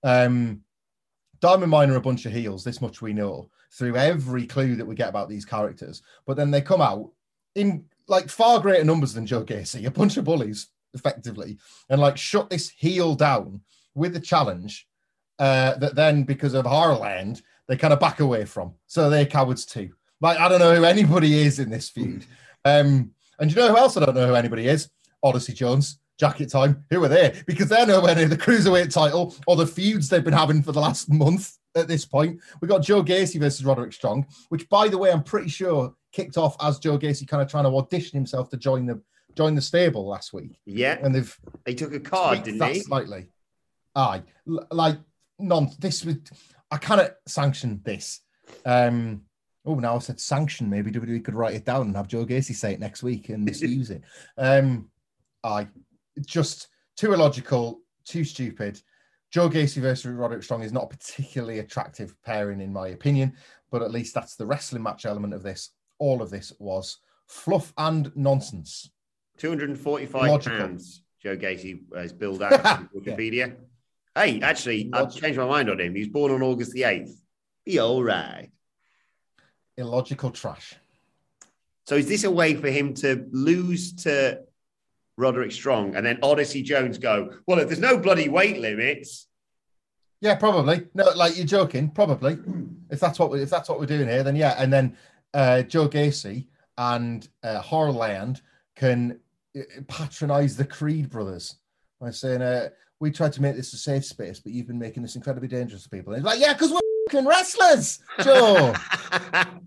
[0.03, 0.61] Um,
[1.41, 4.85] Diamond Mine are a bunch of heels, this much we know, through every clue that
[4.85, 6.01] we get about these characters.
[6.25, 7.11] But then they come out
[7.55, 11.57] in like far greater numbers than Joe Gacy, a bunch of bullies, effectively,
[11.89, 13.61] and like shut this heel down
[13.95, 14.87] with a challenge
[15.39, 18.73] uh, that then, because of Harland, they kind of back away from.
[18.87, 19.91] So they're cowards too.
[20.21, 22.25] Like, I don't know who anybody is in this feud.
[22.65, 24.89] Um, and you know who else I don't know who anybody is?
[25.23, 26.83] Odyssey Jones, Jacket Time.
[26.89, 27.41] Who are they?
[27.47, 30.81] Because they're nowhere near the cruiserweight title or the feuds they've been having for the
[30.81, 32.39] last month at this point.
[32.61, 36.37] We got Joe Gacy versus Roderick Strong, which, by the way, I'm pretty sure kicked
[36.37, 39.01] off as Joe Gacy kind of trying to audition himself to join the
[39.37, 40.59] join the stable last week.
[40.65, 42.79] Yeah, and they've he took a card, didn't he?
[42.81, 43.29] Slightly.
[43.95, 44.97] Aye, L- like
[45.39, 45.69] non.
[45.79, 46.29] This would
[46.71, 48.21] I cannot sanction this.
[48.65, 49.21] Um,
[49.65, 50.69] oh, now I said sanction.
[50.69, 53.43] Maybe WWE could write it down and have Joe Gacy say it next week and
[53.45, 54.03] misuse it.
[54.37, 54.89] Um,
[55.43, 55.67] I
[56.25, 56.67] just
[56.97, 58.81] too illogical, too stupid.
[59.31, 63.33] Joe Gacy versus Roderick Strong is not a particularly attractive pairing, in my opinion,
[63.71, 65.69] but at least that's the wrestling match element of this.
[65.99, 68.89] All of this was fluff and nonsense.
[69.37, 70.57] 245 Logical.
[70.57, 73.55] pounds, Joe Gacy has billed out Wikipedia.
[74.19, 75.95] Hey, actually, I've changed my mind on him.
[75.95, 77.15] He's born on August the 8th.
[77.65, 78.49] Be all right.
[79.77, 80.73] Illogical trash.
[81.85, 84.41] So is this a way for him to lose to
[85.15, 89.27] Roderick Strong and then Odyssey Jones go, well, if there's no bloody weight limits.
[90.19, 90.87] Yeah, probably.
[90.93, 91.89] No, like you're joking.
[91.89, 92.37] Probably,
[92.89, 94.55] if that's what we, if that's what we're doing here, then yeah.
[94.57, 94.97] And then
[95.33, 96.47] uh, Joe Gacy
[96.77, 98.41] and uh, Harland
[98.75, 99.17] can
[99.57, 101.55] uh, patronize the Creed brothers
[102.01, 102.67] by saying, uh,
[102.99, 105.83] "We tried to make this a safe space, but you've been making this incredibly dangerous
[105.83, 108.73] for people." And it's like, "Yeah, because we're wrestlers, Joe.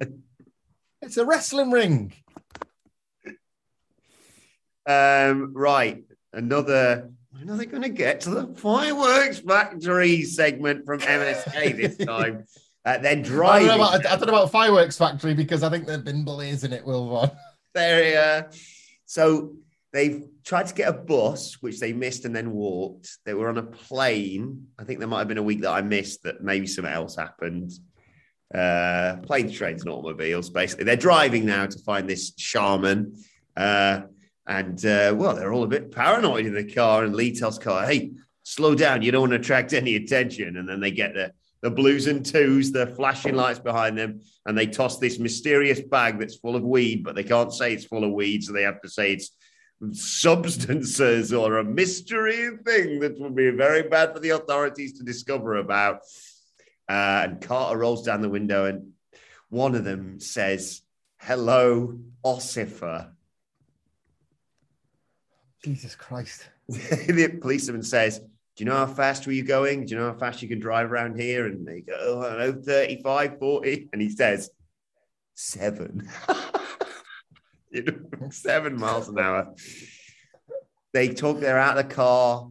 [1.03, 2.13] it's a wrestling ring."
[4.87, 6.05] Um, right.
[6.33, 11.97] Another When are they going to get to the fireworks factory segment from MSK this
[11.97, 12.45] time?
[12.85, 13.69] Uh, they're I driving.
[13.69, 16.73] don't, know about, I don't know about fireworks factory because I think they've been blazing
[16.73, 17.31] it, Will Von.
[17.75, 18.53] There, uh,
[19.07, 19.53] so
[19.93, 23.19] they've tried to get a bus, which they missed and then walked.
[23.25, 24.67] They were on a plane.
[24.79, 27.17] I think there might have been a week that I missed that maybe something else
[27.17, 27.73] happened.
[28.55, 30.51] Uh, planes, trains, and automobiles.
[30.51, 33.17] Basically, they're driving now to find this shaman.
[33.57, 34.03] Uh,
[34.47, 37.05] and uh, well, they're all a bit paranoid in the car.
[37.05, 38.13] And Lee tells Car, "Hey,
[38.43, 39.03] slow down.
[39.03, 41.33] You don't want to attract any attention." And then they get the
[41.63, 46.19] the blues and twos, the flashing lights behind them, and they toss this mysterious bag
[46.19, 48.83] that's full of weed, but they can't say it's full of weed, so they have
[48.83, 49.31] to say it's
[49.91, 55.57] substances or a mystery thing that would be very bad for the authorities to discover
[55.57, 56.01] about.
[56.89, 58.93] Uh, and Carter rolls down the window, and
[59.49, 60.83] one of them says,
[61.19, 63.13] "Hello, Ossifer."
[65.65, 66.49] Jesus Christ.
[66.69, 68.27] the policeman says, Do
[68.59, 69.87] you know how fast were you going?
[69.87, 71.47] Do you know how fast you can drive around here?
[71.47, 73.89] And they go, oh, I don't know, 35, 40.
[73.93, 74.51] And he says,
[75.35, 76.09] Seven.
[77.73, 77.83] You
[78.21, 79.55] know, Seven miles an hour.
[80.93, 82.51] They talk, they're out of the car.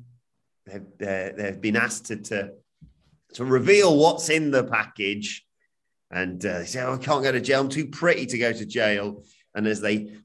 [0.66, 2.52] They've, they've been asked to, to,
[3.36, 5.46] to reveal what's in the package.
[6.10, 7.62] And uh, they say, oh, I can't go to jail.
[7.62, 9.24] I'm too pretty to go to jail.
[9.54, 10.16] And as they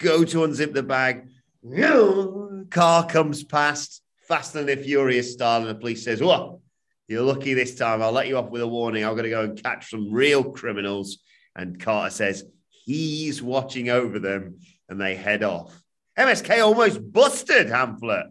[0.00, 1.28] go to unzip the bag,
[2.70, 6.62] car comes past, fast and the furious style, and the police says, "Well,
[7.08, 8.02] you're lucky this time.
[8.02, 9.04] I'll let you off with a warning.
[9.04, 11.18] I'm going to go and catch some real criminals."
[11.54, 12.44] And Carter says
[12.86, 14.58] he's watching over them,
[14.88, 15.82] and they head off.
[16.18, 18.28] MSK almost busted Hamlet.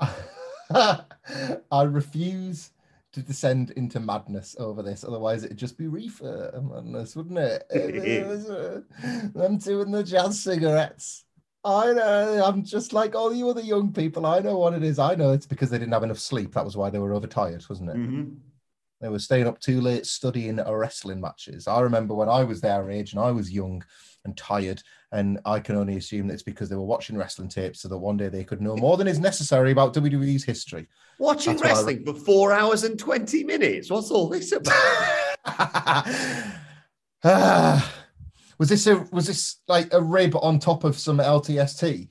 [0.70, 2.72] I refuse
[3.12, 5.04] to descend into madness over this.
[5.04, 7.64] Otherwise, it'd just be reefer madness, wouldn't it?
[7.70, 8.80] It was, uh,
[9.34, 11.24] Them two and the jazz cigarettes.
[11.64, 12.44] I know.
[12.44, 14.26] I'm just like all you other young people.
[14.26, 14.98] I know what it is.
[14.98, 16.54] I know it's because they didn't have enough sleep.
[16.54, 17.96] That was why they were overtired, wasn't it?
[17.96, 18.36] Mhm.
[19.00, 21.68] They were staying up too late studying wrestling matches.
[21.68, 23.84] I remember when I was their age and I was young
[24.24, 24.82] and tired,
[25.12, 27.96] and I can only assume that it's because they were watching wrestling tapes so that
[27.96, 30.88] one day they could know more than is necessary about WWE's history.
[31.18, 33.90] Watching That's wrestling for four hours and 20 minutes.
[33.90, 34.74] What's all this about?
[37.24, 37.94] Ah,
[38.58, 42.08] was this a was this like a rib on top of some LTST?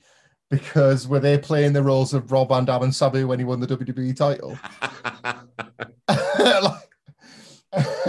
[0.50, 3.60] Because were they playing the roles of Rob Van Dam and Sabu when he won
[3.60, 4.58] the WWE title?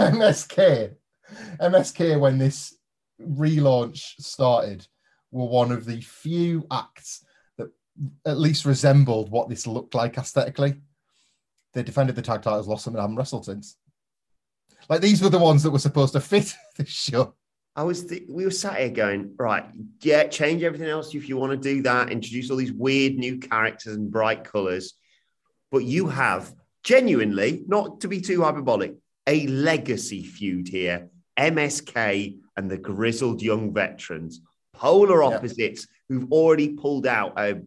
[0.00, 0.94] MSK,
[1.60, 2.76] MSK, when this
[3.20, 4.86] relaunch started,
[5.30, 7.24] were one of the few acts
[7.58, 7.68] that
[8.26, 10.80] at least resembled what this looked like aesthetically.
[11.74, 13.76] They defended the tag titles, lost them, and haven't wrestled since.
[14.88, 17.34] Like these were the ones that were supposed to fit this show.
[17.76, 19.64] I was, th- we were sat here going, right,
[20.00, 23.38] yeah, change everything else if you want to do that, introduce all these weird new
[23.38, 24.94] characters and bright colors.
[25.70, 28.96] But you have genuinely, not to be too hyperbolic,
[29.30, 31.08] a legacy feud here
[31.38, 34.40] MSK and the grizzled young veterans,
[34.74, 35.36] polar Yeah.
[35.36, 37.62] opposites who've already pulled out a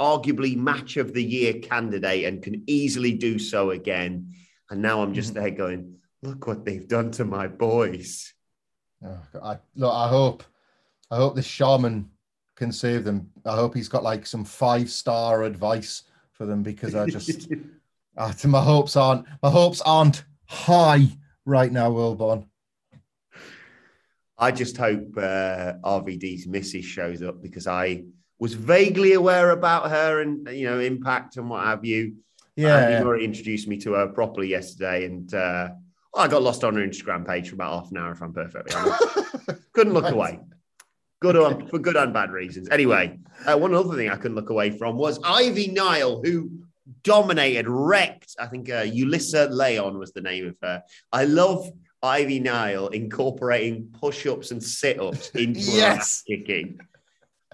[0.00, 4.32] arguably match of the year candidate and can easily do so again.
[4.70, 8.32] And now I'm just there going, look what they've done to my boys.
[9.04, 10.42] Oh, I look, I hope,
[11.10, 12.10] I hope this shaman
[12.56, 13.30] can save them.
[13.44, 17.48] I hope he's got like some five star advice for them because I just,
[18.16, 21.08] uh, my hopes aren't, my hopes aren't high
[21.46, 22.46] right now, Wilborn.
[24.38, 28.04] I just hope uh, RVD's missus shows up because I
[28.38, 32.16] was vaguely aware about her and you know impact and what have you.
[32.56, 33.02] Yeah, Andy yeah.
[33.04, 35.70] Murray introduced me to her properly yesterday, and uh,
[36.14, 38.12] I got lost on her Instagram page for about half an hour.
[38.12, 40.12] If I'm perfectly honest, couldn't look Right.
[40.12, 40.40] away.
[41.20, 42.68] Good on for good and bad reasons.
[42.70, 46.50] Anyway, uh, one other thing I couldn't look away from was Ivy Nile, who
[47.02, 48.34] dominated, wrecked.
[48.38, 50.82] I think uh, Ulissa Leon was the name of her.
[51.12, 51.68] I love
[52.02, 55.98] Ivy Nile incorporating push-ups and sit-ups into her Yes.
[55.98, 56.80] ass kicking,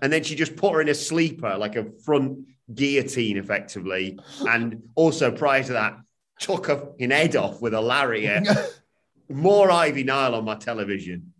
[0.00, 2.38] and then she just put her in a sleeper, like a front
[2.74, 4.18] guillotine, effectively.
[4.40, 5.98] And also prior to that,
[6.40, 8.46] took her fucking head off with a lariat.
[9.28, 11.32] More Ivy Nile on my television.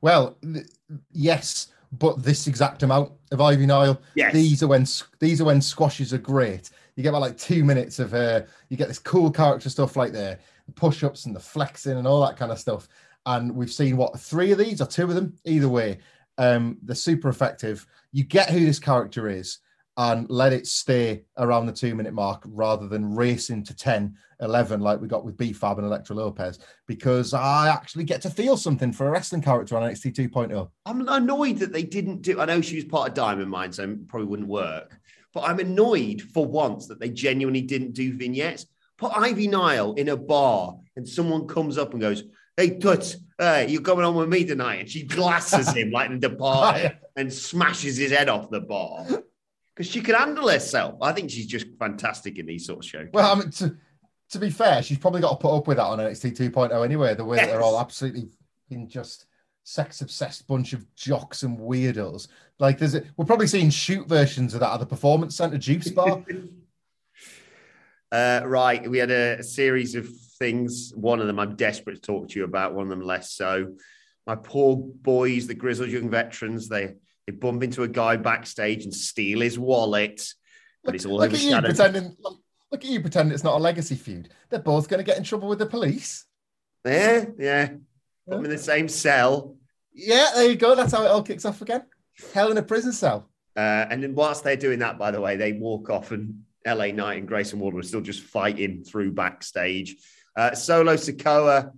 [0.00, 0.66] well, th-
[1.12, 4.00] yes, but this exact amount of Ivy Nile.
[4.14, 4.32] Yes.
[4.32, 4.86] These are when
[5.20, 6.70] these are when squashes are great.
[6.96, 10.12] You get about like two minutes of uh, you get this cool character stuff like
[10.12, 10.38] the
[10.74, 12.88] push-ups and the flexing and all that kind of stuff.
[13.26, 15.98] And we've seen what three of these or two of them, either way.
[16.36, 17.86] Um, they're super effective.
[18.12, 19.58] You get who this character is
[19.96, 24.80] and let it stay around the two minute mark rather than racing to 10, 11
[24.80, 28.92] like we got with B-Fab and Elektra Lopez because I actually get to feel something
[28.92, 30.68] for a wrestling character on NXT 2.0.
[30.86, 32.40] I'm annoyed that they didn't do.
[32.40, 35.00] I know she was part of Diamond Mine, so probably wouldn't work.
[35.34, 38.66] But I'm annoyed for once that they genuinely didn't do vignettes.
[38.96, 42.22] Put Ivy Nile in a bar and someone comes up and goes,
[42.56, 44.76] Hey, Toots, uh, you're coming on with me tonight.
[44.76, 49.04] And she glasses him like in the bar and smashes his head off the bar
[49.74, 50.94] because she can handle herself.
[51.02, 53.08] I think she's just fantastic in these sort of shows.
[53.12, 53.76] Well, I mean, to,
[54.30, 57.16] to be fair, she's probably got to put up with that on NXT 2.0 anyway.
[57.16, 58.28] The way that they're all absolutely
[58.70, 59.26] in just
[59.64, 62.28] sex obsessed bunch of jocks and weirdos.
[62.58, 65.90] Like, there's a, we're probably seeing shoot versions of that at the Performance Center Juice
[65.90, 66.24] Bar.
[68.12, 70.92] uh, right, we had a, a series of things.
[70.94, 72.74] One of them I'm desperate to talk to you about.
[72.74, 73.74] One of them less so.
[74.26, 76.94] My poor boys, the grizzled young veterans, they
[77.26, 80.26] they bump into a guy backstage and steal his wallet.
[80.84, 81.76] But it's all look at you overshadowed.
[81.76, 82.16] pretending.
[82.20, 82.40] Look,
[82.70, 84.30] look at you pretending it's not a legacy feud.
[84.50, 86.26] They're both going to get in trouble with the police.
[86.84, 87.68] Yeah, yeah.
[88.26, 89.56] Put them in the same cell.
[89.94, 90.74] Yeah, there you go.
[90.74, 91.82] That's how it all kicks off again.
[92.32, 93.28] Hell in a prison cell.
[93.56, 96.86] Uh, and then whilst they're doing that, by the way, they walk off and LA
[96.86, 99.96] Knight and Grayson Waller are still just fighting through backstage.
[100.36, 101.72] Uh, Solo Sikoa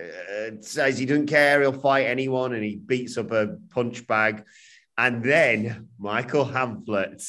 [0.00, 4.44] uh, says he doesn't care, he'll fight anyone, and he beats up a punch bag.
[4.96, 7.24] And then Michael Hamflett,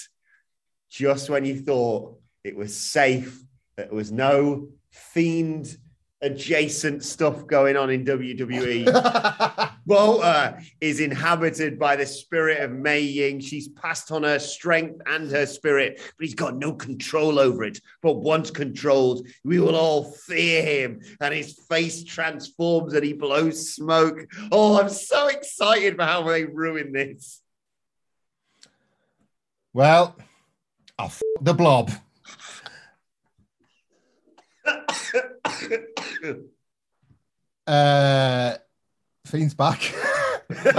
[0.90, 3.40] just when you thought it was safe,
[3.78, 5.78] that there was no fiend
[6.22, 9.71] adjacent stuff going on in WWE.
[9.86, 13.40] Walter is inhabited by the spirit of Mei Ying.
[13.40, 17.80] She's passed on her strength and her spirit, but he's got no control over it.
[18.02, 23.74] But once controlled, we will all fear him, and his face transforms and he blows
[23.74, 24.28] smoke.
[24.52, 27.42] Oh, I'm so excited for how they ruin this.
[29.74, 30.16] Well,
[31.00, 31.92] I'll f- the blob.
[37.68, 38.58] Uh,
[39.26, 39.80] Fiend's back.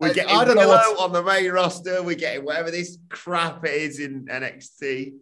[0.00, 2.02] We're getting I don't know Willow what's- on the main roster.
[2.02, 5.14] We're getting whatever this crap is in NXT.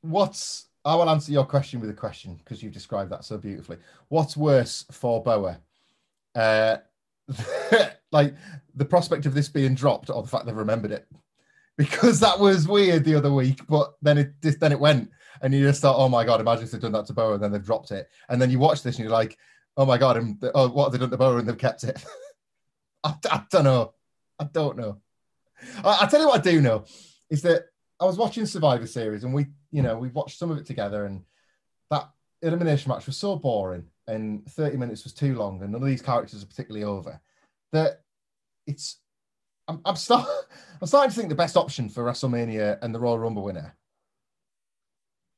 [0.00, 3.78] What's I will answer your question with a question because you've described that so beautifully.
[4.08, 5.60] What's worse for Boa?
[6.34, 6.78] Uh,
[8.12, 8.34] like
[8.74, 11.06] the prospect of this being dropped or the fact they've remembered it?
[11.76, 15.10] Because that was weird the other week, but then it just then it went,
[15.42, 17.42] and you just thought, oh my god, imagine if they've done that to Boa and
[17.42, 19.38] then they've dropped it, and then you watch this and you're like,
[19.76, 22.02] oh my god, and oh, what have they done to Boa and they've kept it?
[23.04, 23.94] I, I don't know,
[24.38, 25.00] I don't know.
[25.84, 26.84] I, I tell you what I do know
[27.30, 27.66] is that
[28.00, 31.04] I was watching Survivor Series and we, you know, we watched some of it together
[31.04, 31.22] and
[31.90, 32.08] that
[32.42, 36.02] elimination match was so boring and 30 minutes was too long and none of these
[36.02, 37.20] characters are particularly over
[37.72, 38.02] that
[38.66, 38.98] it's
[39.66, 40.26] I'm, I'm, start,
[40.80, 43.76] I'm starting to think the best option for WrestleMania and the Royal Rumble winner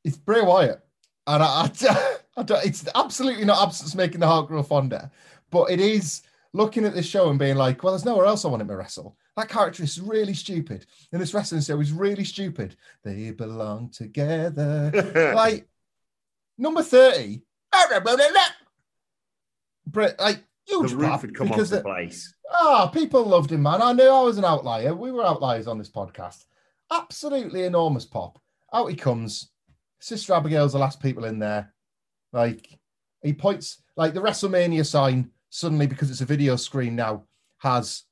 [0.05, 0.81] is Bray Wyatt.
[1.27, 5.11] And I, I, I don't, it's absolutely not absence making the heart grow fonder,
[5.51, 6.23] but it is
[6.53, 8.77] looking at this show and being like, well, there's nowhere else I want him to
[8.77, 9.17] wrestle.
[9.37, 10.87] That character is really stupid.
[11.13, 12.77] And this wrestling show is really stupid.
[13.05, 15.33] They belong together.
[15.37, 15.69] like
[16.59, 17.43] number 30.
[19.87, 22.35] Brit, like huge the roof pop had come off because the place.
[22.53, 23.83] Ah, people loved him, man.
[23.83, 24.95] I knew I was an outlier.
[24.95, 26.45] We were outliers on this podcast.
[26.93, 28.39] Absolutely enormous pop.
[28.73, 29.50] Out he comes.
[30.01, 31.73] Sister Abigail's the last people in there.
[32.33, 32.79] Like
[33.23, 37.25] he points, like the WrestleMania sign suddenly, because it's a video screen now,
[37.59, 38.05] has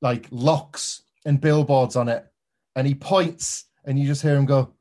[0.00, 2.26] like locks and billboards on it.
[2.74, 4.72] And he points, and you just hear him go,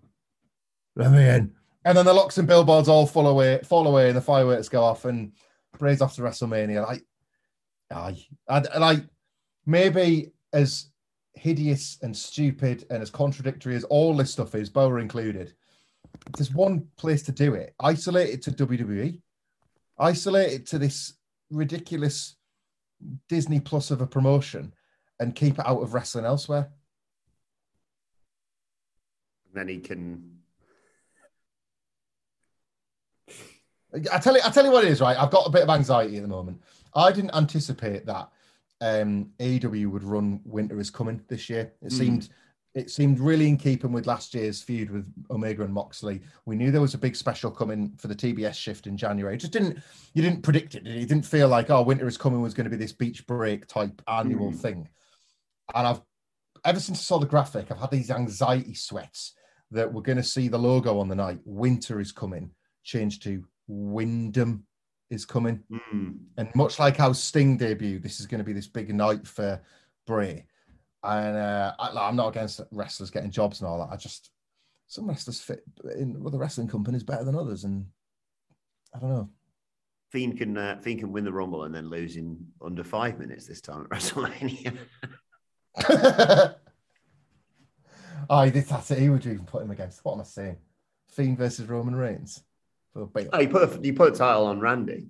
[0.95, 1.51] Let me in.
[1.84, 4.84] And then the locks and billboards all fall away, fall away, and the fireworks go
[4.84, 5.34] off, and
[5.78, 6.86] Bray's off to WrestleMania.
[6.86, 7.05] Like,
[8.47, 9.03] and, and like
[9.66, 10.91] maybe as
[11.34, 15.53] hideous and stupid and as contradictory as all this stuff is, Boa included,
[16.37, 17.73] there's one place to do it.
[17.79, 19.21] Isolate it to WWE.
[19.99, 21.13] Isolate it to this
[21.49, 22.35] ridiculous
[23.27, 24.73] Disney Plus of a promotion
[25.19, 26.69] and keep it out of wrestling elsewhere.
[29.47, 30.37] And then he can.
[34.11, 35.17] I tell you, I tell you what it is, right?
[35.17, 36.61] I've got a bit of anxiety at the moment.
[36.95, 38.29] I didn't anticipate that
[38.79, 41.73] um, AEW would run Winter is Coming this year.
[41.81, 41.97] It Mm.
[41.97, 42.29] seemed
[42.74, 46.22] it seemed really in keeping with last year's feud with Omega and Moxley.
[46.45, 49.36] We knew there was a big special coming for the TBS shift in January.
[49.36, 49.80] It just didn't
[50.13, 50.86] you didn't predict it.
[50.86, 53.67] You didn't feel like oh Winter is Coming was going to be this beach break
[53.67, 54.55] type annual Mm.
[54.55, 54.89] thing.
[55.76, 56.01] And I've
[56.63, 59.34] ever since I saw the graphic, I've had these anxiety sweats
[59.72, 61.39] that we're going to see the logo on the night.
[61.45, 62.51] Winter is coming,
[62.84, 64.65] Change to Windham
[65.09, 65.61] is coming.
[65.93, 66.17] Mm.
[66.38, 69.61] And much like how Sting debuted, this is going to be this big night for
[70.07, 70.45] Bray.
[71.03, 73.93] And uh, I, I'm not against wrestlers getting jobs and all that.
[73.93, 74.31] I just
[74.87, 75.63] some wrestlers fit
[75.97, 77.85] in other wrestling companies better than others, and
[78.93, 79.29] I don't know.
[80.09, 83.47] Fiend can uh, Fiend can win the Rumble and then lose in under five minutes
[83.47, 84.77] this time at WrestleMania.
[88.29, 88.99] Oh, this, that's it.
[88.99, 90.05] He would even put him against.
[90.05, 90.55] What am I saying?
[91.09, 92.41] Fiend versus Roman Reigns.
[92.93, 95.09] For the Oh, you put a, you put a title on Randy.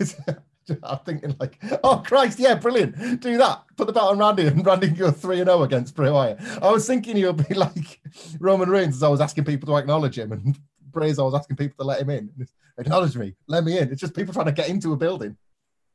[0.82, 3.20] I'm thinking like, oh Christ, yeah, brilliant.
[3.20, 3.64] Do that.
[3.76, 6.38] Put the belt on Randy and Randy can go 3 0 against Bray Wyatt.
[6.62, 8.00] I was thinking he would be like
[8.40, 10.58] Roman Reigns as I was asking people to acknowledge him and
[10.90, 12.30] Bray's I was asking people to let him in.
[12.78, 13.90] Acknowledge me, let me in.
[13.90, 15.36] It's just people trying to get into a building.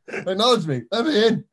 [0.07, 1.45] Acknowledge me, let me in.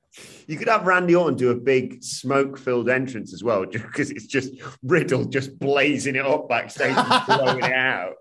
[0.47, 4.53] You could have Randy Orton do a big smoke-filled entrance as well, because it's just
[4.83, 8.15] Riddle just blazing it up backstage and blowing it out.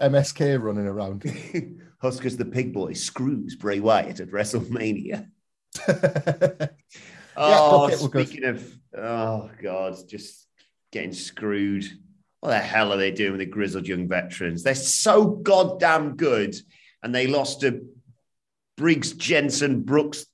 [0.00, 1.24] MSK running around.
[2.02, 5.28] Huskus the Pig Boy screws Bray Wyatt at WrestleMania.
[7.36, 8.26] oh, fuck it, good.
[8.26, 10.46] speaking of, oh God, just
[10.90, 11.84] getting screwed.
[12.40, 14.64] What the hell are they doing with the grizzled young veterans?
[14.64, 16.56] They're so goddamn good,
[17.04, 17.86] and they lost to
[18.76, 20.26] Briggs, Jensen, Brooks,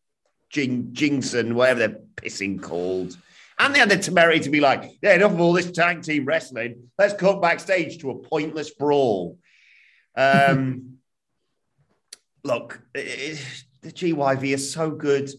[0.49, 3.15] Jing, Jingson, whatever they're pissing called.
[3.59, 6.25] And they had the temerity to be like, yeah, enough of all this tag team
[6.25, 6.91] wrestling.
[6.97, 9.37] Let's cut backstage to a pointless brawl.
[10.17, 10.95] Um,
[12.45, 13.41] look, it,
[13.83, 15.31] the GYV is so good.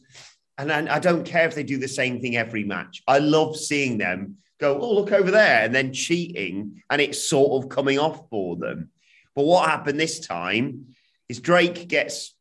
[0.58, 3.02] And I, I don't care if they do the same thing every match.
[3.08, 7.64] I love seeing them go, oh, look over there, and then cheating, and it's sort
[7.64, 8.90] of coming off for them.
[9.36, 10.96] But what happened this time
[11.30, 12.36] is Drake gets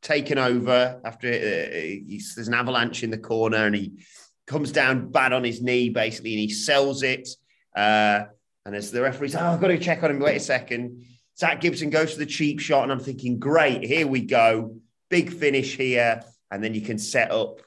[0.00, 4.04] taken over after uh, he's, there's an avalanche in the corner, and he
[4.46, 7.28] comes down bad on his knee, basically, and he sells it.
[7.76, 8.24] Uh,
[8.64, 10.20] and as the referee's, oh, I've got to check on him.
[10.20, 11.04] Wait a second.
[11.38, 14.76] Zach Gibson goes for the cheap shot, and I'm thinking, great, here we go.
[15.08, 16.22] Big finish here.
[16.50, 17.60] And then you can set up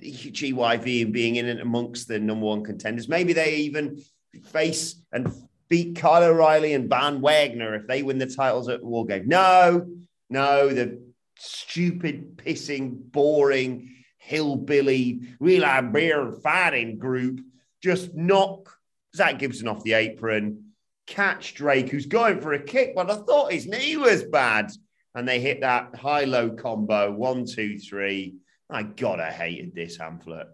[0.00, 3.08] GYV and being in and amongst the number one contenders.
[3.08, 4.02] Maybe they even
[4.50, 5.32] face and
[5.68, 9.28] beat Kyle O'Reilly and Von Wagner if they win the titles at War Game.
[9.28, 9.86] No,
[10.28, 11.00] no, the
[11.38, 17.40] stupid, pissing, boring, hillbilly, real beer fighting group
[17.82, 18.76] just knock
[19.14, 20.61] Zach Gibson off the apron,
[21.06, 24.70] catch Drake, who's going for a kick, but I thought his knee was bad.
[25.14, 28.36] And they hit that high low combo one, two, three.
[28.70, 30.46] My God, I hated this pamphlet.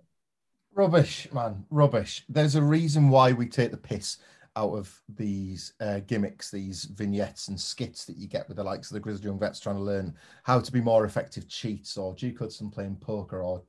[0.74, 2.24] Rubbish, man, rubbish.
[2.28, 4.18] There's a reason why we take the piss
[4.56, 8.90] out of these uh, gimmicks, these vignettes and skits that you get with the likes
[8.90, 12.14] of the Grizzled Young Vets trying to learn how to be more effective cheats, or
[12.14, 13.62] Duke Hudson playing poker, or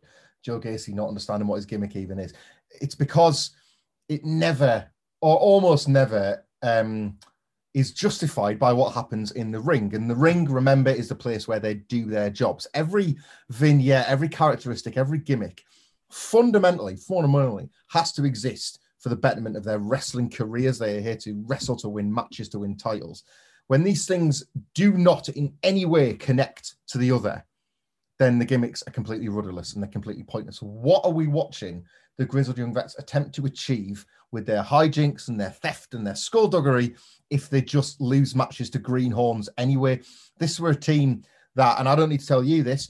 [0.44, 2.34] Joe Gacy not understanding what his gimmick even is.
[2.82, 3.52] It's because
[4.08, 4.90] it never,
[5.22, 7.18] or almost never, um,
[7.74, 9.94] is justified by what happens in the ring.
[9.94, 12.68] And the ring, remember, is the place where they do their jobs.
[12.74, 13.18] Every
[13.50, 15.64] vignette, every characteristic, every gimmick,
[16.10, 20.80] fundamentally, fundamentally, has to exist for the betterment of their wrestling careers.
[20.80, 23.24] They are here to wrestle to win matches, to win titles.
[23.68, 24.44] When these things
[24.74, 27.46] do not in any way connect to the other,
[28.18, 30.62] then the gimmicks are completely rudderless and they're completely pointless.
[30.62, 31.86] What are we watching
[32.18, 36.16] the Grizzled Young Vets attempt to achieve with their hijinks and their theft and their
[36.16, 36.96] skullduggery
[37.30, 40.00] if they just lose matches to greenhorns anyway?
[40.38, 41.24] This were a team
[41.56, 42.90] that, and I don't need to tell you this,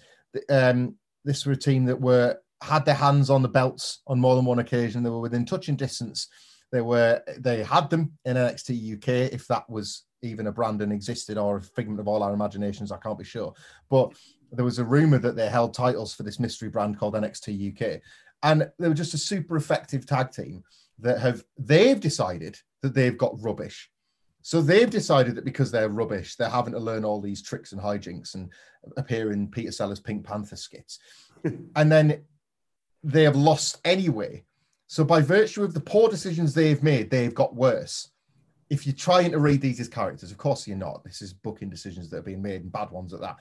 [0.49, 4.35] um, this were a team that were had their hands on the belts on more
[4.35, 5.03] than one occasion.
[5.03, 6.27] They were within touching distance.
[6.71, 10.91] They were they had them in NXT UK if that was even a brand and
[10.91, 12.91] existed or a figment of all our imaginations.
[12.91, 13.53] I can't be sure,
[13.89, 14.13] but
[14.51, 18.01] there was a rumor that they held titles for this mystery brand called NXT UK,
[18.43, 20.63] and they were just a super effective tag team
[21.01, 23.89] that have they've decided that they've got rubbish.
[24.41, 27.81] So they've decided that because they're rubbish, they're having to learn all these tricks and
[27.81, 28.49] hijinks and
[28.97, 30.99] appear in Peter Sellers' Pink Panther skits.
[31.75, 32.23] and then
[33.03, 34.43] they have lost anyway.
[34.87, 38.09] So by virtue of the poor decisions they've made, they've got worse.
[38.69, 41.03] If you're trying to read these as characters, of course you're not.
[41.03, 43.37] This is booking decisions that are being made and bad ones at that.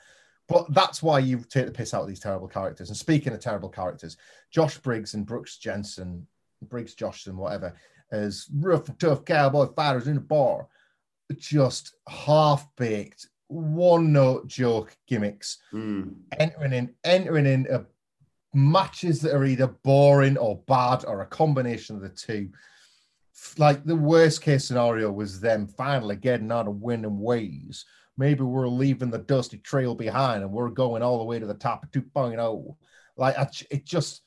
[0.49, 2.89] But that's why you take the piss out of these terrible characters.
[2.89, 4.17] And speaking of terrible characters,
[4.51, 6.27] Josh Briggs and Brooks Jensen,
[6.63, 7.75] Briggs Joshson, whatever,
[8.11, 10.69] as rough and tough cowboy fighters in a bar,
[11.37, 16.15] just half baked, one note joke gimmicks, Mm.
[16.39, 17.85] entering in, entering in a
[18.55, 22.51] matches that are either boring or bad or a combination of the two.
[23.57, 27.85] Like the worst case scenario was them finally getting out a winning ways.
[28.17, 31.55] Maybe we're leaving the dusty trail behind and we're going all the way to the
[31.55, 32.75] top of 2.0.
[33.17, 33.37] Like
[33.71, 34.23] it just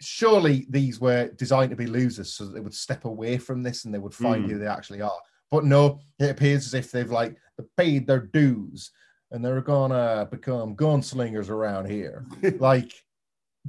[0.00, 3.84] surely these were designed to be losers so that they would step away from this
[3.84, 4.50] and they would find Mm.
[4.50, 5.18] who they actually are.
[5.50, 7.36] But no, it appears as if they've like
[7.76, 8.90] paid their dues
[9.30, 12.24] and they're gonna become gunslingers around here.
[12.58, 12.92] like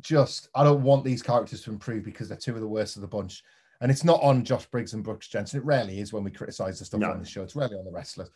[0.02, 3.02] just I don't want these characters to improve because they're two of the worst of
[3.02, 3.44] the bunch.
[3.82, 5.60] And it's not on Josh Briggs and Brooks Jensen.
[5.60, 7.12] It rarely is when we criticize the stuff No.
[7.12, 7.44] on the show.
[7.44, 8.30] It's rarely on the wrestlers.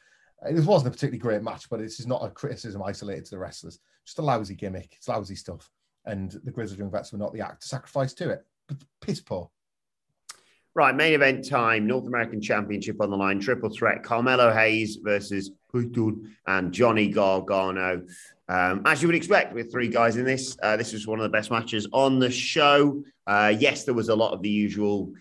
[0.51, 3.39] This wasn't a particularly great match, but this is not a criticism isolated to the
[3.39, 3.79] wrestlers.
[4.05, 4.93] Just a lousy gimmick.
[4.97, 5.69] It's lousy stuff.
[6.05, 8.45] And the Grizzled Vets were not the act to sacrifice to it.
[8.67, 9.49] But piss poor.
[10.73, 15.51] Right, main event time, North American Championship on the line, triple threat, Carmelo Hayes versus
[15.73, 18.03] Pete Dunne and Johnny Gargano.
[18.47, 21.23] Um, as you would expect with three guys in this, uh, this was one of
[21.23, 23.03] the best matches on the show.
[23.27, 25.13] Uh, yes, there was a lot of the usual,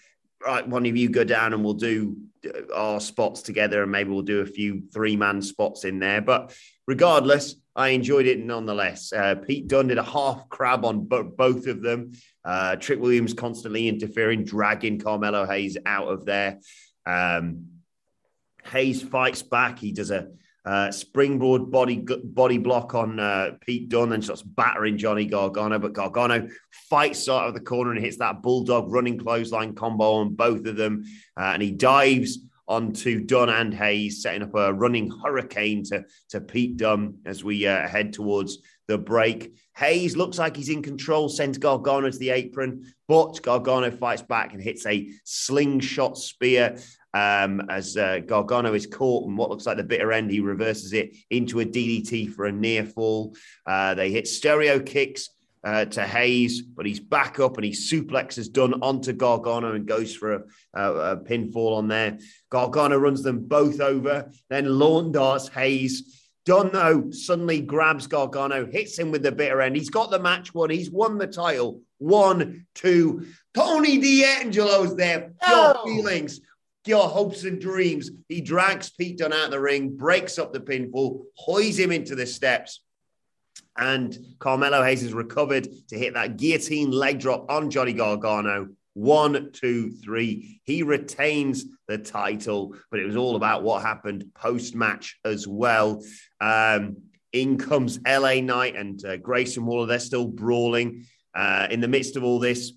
[0.46, 2.16] right, one of you go down and we'll do
[2.46, 6.20] uh, our spots together and maybe we'll do a few three-man spots in there.
[6.20, 6.54] But
[6.90, 9.12] regardless, I enjoyed it nonetheless.
[9.12, 12.10] Uh, Pete Dunne did a half crab on bo- both of them.
[12.44, 16.58] Uh, Trick Williams constantly interfering, dragging Carmelo Hayes out of there.
[17.06, 17.66] Um,
[18.64, 19.78] Hayes fights back.
[19.78, 20.30] He does a
[20.64, 25.78] uh, springboard body body block on uh, Pete Dunne and starts battering Johnny Gargano.
[25.78, 26.48] But Gargano
[26.90, 30.74] fights out of the corner and hits that bulldog running clothesline combo on both of
[30.74, 31.04] them.
[31.38, 32.40] Uh, and he dives
[32.70, 37.66] onto Dunne and Hayes, setting up a running hurricane to, to Pete Dunne as we
[37.66, 39.56] uh, head towards the break.
[39.76, 44.52] Hayes looks like he's in control, sends Gargano to the apron, but Gargano fights back
[44.52, 46.78] and hits a slingshot spear.
[47.12, 50.92] Um, as uh, Gargano is caught and what looks like the bitter end, he reverses
[50.92, 53.34] it into a DDT for a near fall.
[53.66, 55.28] Uh, they hit stereo kicks
[55.62, 60.14] uh, to Hayes, but he's back up and he suplexes Dunne onto Gargano and goes
[60.14, 60.42] for a,
[60.74, 62.18] a, a pinfall on there.
[62.50, 66.16] Gargano runs them both over, then lawn darts Hayes.
[66.46, 69.76] Dunne, though, suddenly grabs Gargano, hits him with the bitter end.
[69.76, 70.70] He's got the match won.
[70.70, 71.82] He's won the title.
[71.98, 73.26] One, two.
[73.52, 75.32] Tony D'Angelo's there.
[75.46, 75.84] Your oh.
[75.84, 76.40] feelings,
[76.86, 78.10] your hopes and dreams.
[78.28, 82.14] He drags Pete Dunne out of the ring, breaks up the pinfall, hoys him into
[82.14, 82.80] the steps
[83.80, 88.68] and Carmelo Hayes has recovered to hit that guillotine leg drop on Johnny Gargano.
[88.92, 90.60] One, two, three.
[90.64, 96.04] He retains the title, but it was all about what happened post match as well.
[96.40, 96.98] Um,
[97.32, 99.86] in comes LA Knight and uh, Grayson Waller.
[99.86, 101.06] They're still brawling.
[101.34, 102.72] Uh, in the midst of all this,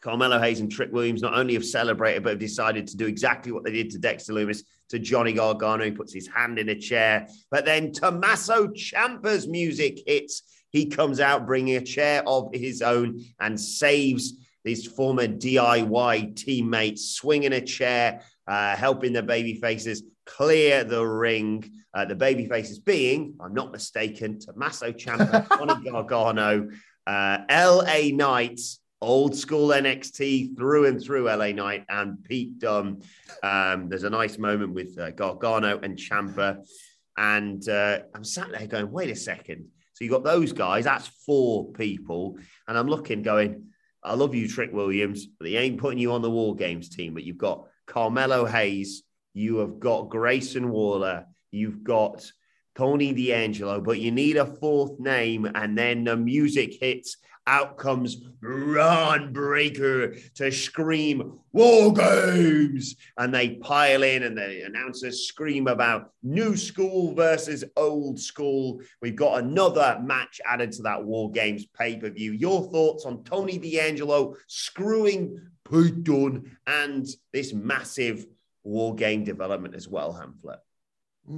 [0.00, 3.52] Carmelo Hayes and Trick Williams not only have celebrated, but have decided to do exactly
[3.52, 5.84] what they did to Dexter Lumis, to Johnny Gargano.
[5.84, 7.28] He puts his hand in a chair.
[7.50, 10.42] But then Tommaso Ciampa's music hits.
[10.70, 14.34] He comes out bringing a chair of his own and saves
[14.64, 21.70] his former DIY teammate, swinging a chair, uh, helping the baby faces clear the ring.
[21.94, 26.68] Uh, the baby faces being, I'm not mistaken, Tommaso Ciampa, Johnny Gargano,
[27.06, 33.02] uh, LA Knights, old school NXT through and through LA Knight and Pete Dunne.
[33.42, 36.64] Um, there's a nice moment with uh, Gargano and Ciampa.
[37.16, 39.68] And uh, I'm sat there going, wait a second.
[39.94, 42.38] So you got those guys, that's four people.
[42.66, 43.64] And I'm looking, going,
[44.02, 47.14] I love you, Trick Williams, but they ain't putting you on the War Games team.
[47.14, 49.02] But you've got Carmelo Hayes,
[49.34, 52.30] you have got Grayson Waller, you've got
[52.76, 55.50] Tony D'Angelo, but you need a fourth name.
[55.52, 57.16] And then the music hits
[57.48, 62.94] out comes Bron Breakker to scream War Games.
[63.16, 68.80] And they pile in, and the announcers scream about new school versus old school.
[69.00, 72.32] We've got another match added to that War Games pay per view.
[72.32, 78.26] Your thoughts on Tony D'Angelo screwing Pete Dunne and this massive
[78.62, 80.58] War Game development as well, Hamflett?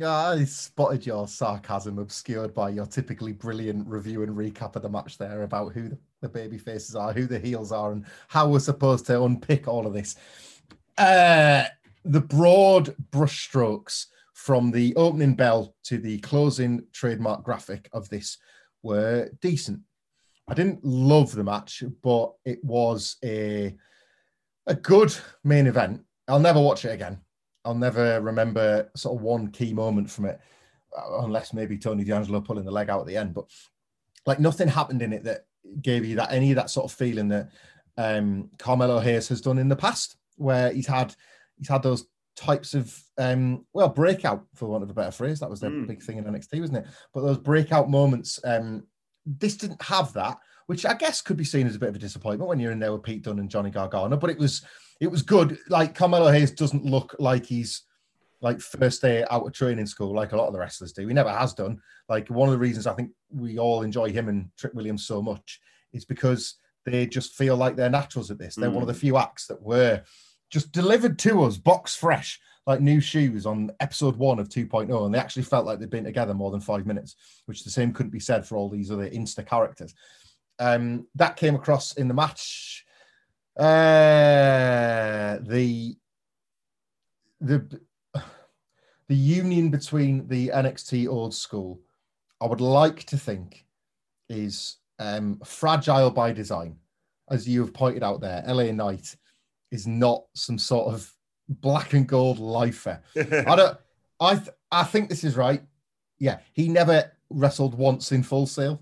[0.04, 5.18] I spotted your sarcasm obscured by your typically brilliant review and recap of the match
[5.18, 5.90] there about who
[6.20, 9.86] the baby faces are, who the heels are, and how we're supposed to unpick all
[9.86, 10.16] of this.
[10.96, 11.64] Uh,
[12.04, 18.38] the broad brushstrokes from the opening bell to the closing trademark graphic of this
[18.82, 19.80] were decent.
[20.46, 23.76] I didn't love the match, but it was a
[24.66, 25.12] a good
[25.42, 26.02] main event.
[26.28, 27.18] I'll never watch it again.
[27.64, 30.40] I'll never remember sort of one key moment from it,
[30.96, 33.34] uh, unless maybe Tony D'Angelo pulling the leg out at the end.
[33.34, 33.46] But
[34.26, 35.46] like nothing happened in it that
[35.82, 37.50] gave you that any of that sort of feeling that
[37.96, 41.14] um, Carmelo Hayes has done in the past, where he's had
[41.58, 42.06] he's had those
[42.36, 45.40] types of um, well breakout for want of a better phrase.
[45.40, 45.86] That was the mm.
[45.86, 46.86] big thing in NXT, wasn't it?
[47.12, 48.86] But those breakout moments, um,
[49.26, 50.38] this didn't have that,
[50.70, 52.78] which I guess could be seen as a bit of a disappointment when you're in
[52.78, 54.16] there with Pete Dunne and Johnny Gargano.
[54.16, 54.64] But it was
[55.00, 55.58] it was good.
[55.68, 57.82] Like Carmelo Hayes doesn't look like he's
[58.40, 61.08] like first day out of training school, like a lot of the wrestlers do.
[61.08, 61.80] He never has done.
[62.08, 65.20] Like one of the reasons I think we all enjoy him and Trick Williams so
[65.20, 65.58] much
[65.92, 66.54] is because
[66.86, 68.54] they just feel like they're naturals at this.
[68.54, 68.74] They're mm.
[68.74, 69.00] one of the mm.
[69.00, 70.04] few acts that were
[70.50, 72.38] just delivered to us box fresh,
[72.68, 75.04] like new shoes on episode one of 2.0.
[75.04, 77.16] And they actually felt like they'd been together more than five minutes,
[77.46, 79.96] which the same couldn't be said for all these other Insta characters.
[80.60, 82.84] Um, that came across in the match.
[83.58, 85.96] Uh, the
[87.40, 87.80] the
[89.08, 91.80] the union between the NXT old school,
[92.40, 93.64] I would like to think,
[94.28, 96.76] is um, fragile by design,
[97.28, 98.44] as you have pointed out there.
[98.46, 99.16] LA Knight
[99.72, 101.12] is not some sort of
[101.48, 103.02] black and gold lifer.
[103.16, 103.78] I don't.
[104.20, 105.62] I th- I think this is right.
[106.18, 108.80] Yeah, he never wrestled once in Full Sail.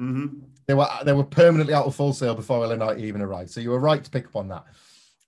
[0.00, 0.38] Mm-hmm.
[0.66, 3.50] They were they were permanently out of Full Sail before LA Knight even arrived.
[3.50, 4.64] So you were right to pick up on that.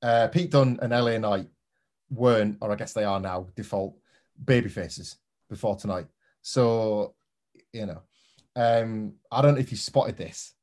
[0.02, 1.48] Uh, Pete Dunne and LA Knight
[2.10, 3.96] weren't, or I guess they are now, default
[4.44, 5.16] baby faces
[5.48, 6.06] before tonight.
[6.42, 7.14] So
[7.72, 8.02] you know,
[8.56, 10.54] um, I don't know if you spotted this,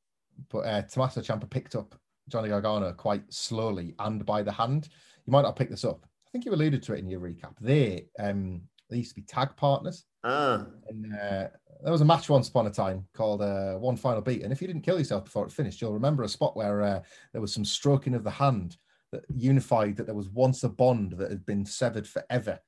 [0.49, 1.95] but uh, Tommaso Ciampa picked up
[2.29, 4.89] Johnny Gargano quite slowly and by the hand.
[5.25, 6.05] You might not pick this up.
[6.05, 7.53] I think you alluded to it in your recap.
[7.61, 10.05] They um they used to be tag partners.
[10.23, 11.47] Ah, And uh,
[11.83, 14.43] there was a match once upon a time called uh, One Final Beat.
[14.43, 17.01] And if you didn't kill yourself before it finished, you'll remember a spot where uh,
[17.33, 18.77] there was some stroking of the hand
[19.11, 22.59] that unified that there was once a bond that had been severed forever.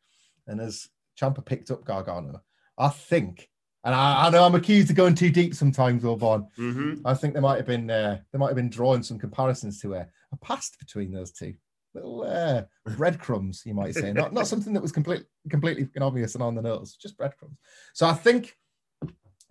[0.48, 0.90] And as
[1.20, 2.42] Ciampa picked up Gargano,
[2.78, 3.50] I think,
[3.84, 6.48] and I, I know I'm accused of going too deep sometimes, Wilborn.
[6.58, 7.08] mm-hmm.
[7.08, 9.94] I think there might have been uh, there might have been drawing some comparisons to
[9.96, 11.54] a, a past between those two.
[11.94, 12.64] Little uh,
[12.98, 16.62] breadcrumbs, you might say, not not something that was completely completely obvious and on the
[16.62, 17.58] nose, just breadcrumbs.
[17.94, 18.58] So I think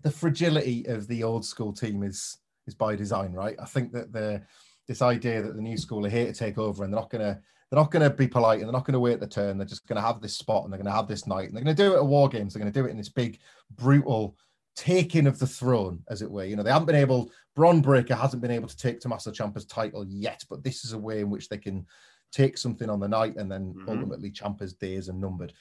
[0.05, 3.57] the fragility of the old school team is is by design, right?
[3.61, 4.43] I think that the
[4.87, 7.41] this idea that the new school are here to take over and they're not gonna
[7.71, 9.59] they're not gonna be polite and they're not gonna wait the turn.
[9.59, 11.75] They're just gonna have this spot and they're gonna have this night and they're gonna
[11.75, 12.53] do it at war games.
[12.55, 13.41] They're gonna do it in this big
[13.77, 14.37] brutal
[14.77, 16.45] taking of the throne, as it were.
[16.45, 17.31] You know, they haven't been able.
[17.55, 20.99] Bron Breakker hasn't been able to take Tommaso Ciampa's title yet, but this is a
[20.99, 21.87] way in which they can
[22.33, 23.89] take something on the night and then Mhm.
[23.89, 25.53] ultimately Ciampa's days are numbered.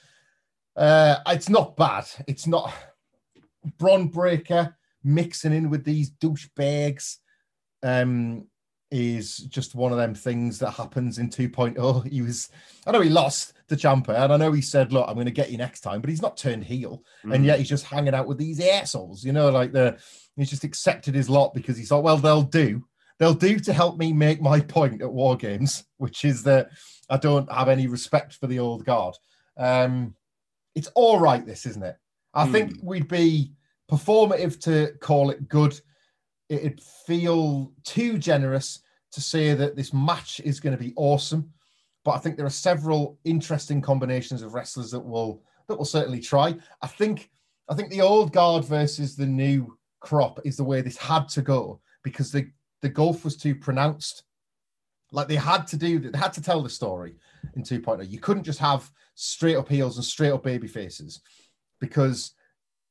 [0.76, 2.04] Uh, it's not bad.
[2.26, 2.72] It's not
[3.78, 7.16] Bron Breakker mixing in with these douchebags.
[7.82, 8.46] Um,
[8.96, 12.06] is just one of them things that happens in 2.0.
[12.06, 12.48] He was,
[12.86, 15.32] I know he lost to Ciampa, and I know he said, Look, I'm going to
[15.32, 17.02] get you next time, but he's not turned heel.
[17.24, 19.98] And yet he's just hanging out with these assholes, you know, like the
[20.36, 22.84] he's just accepted his lot because he thought, Well, they'll do.
[23.18, 26.70] They'll do to help me make my point at War Games, which is that
[27.10, 29.16] I don't have any respect for the old guard.
[29.56, 30.14] Um,
[30.76, 31.96] it's all right, this, isn't it?
[32.34, 32.52] I Hmm.
[32.52, 33.52] think we'd be
[33.90, 35.80] performative to call it good.
[36.48, 38.80] It'd feel too generous
[39.12, 41.52] to say that this match is going to be awesome,
[42.04, 46.20] but I think there are several interesting combinations of wrestlers that will that will certainly
[46.20, 46.54] try.
[46.82, 47.30] I think
[47.68, 51.42] I think the old guard versus the new crop is the way this had to
[51.42, 52.50] go because the
[52.82, 54.24] the gulf was too pronounced.
[55.12, 57.14] Like they had to do, they had to tell the story
[57.54, 58.10] in 2.0.
[58.10, 61.20] You couldn't just have straight up heels and straight up baby faces
[61.84, 62.32] because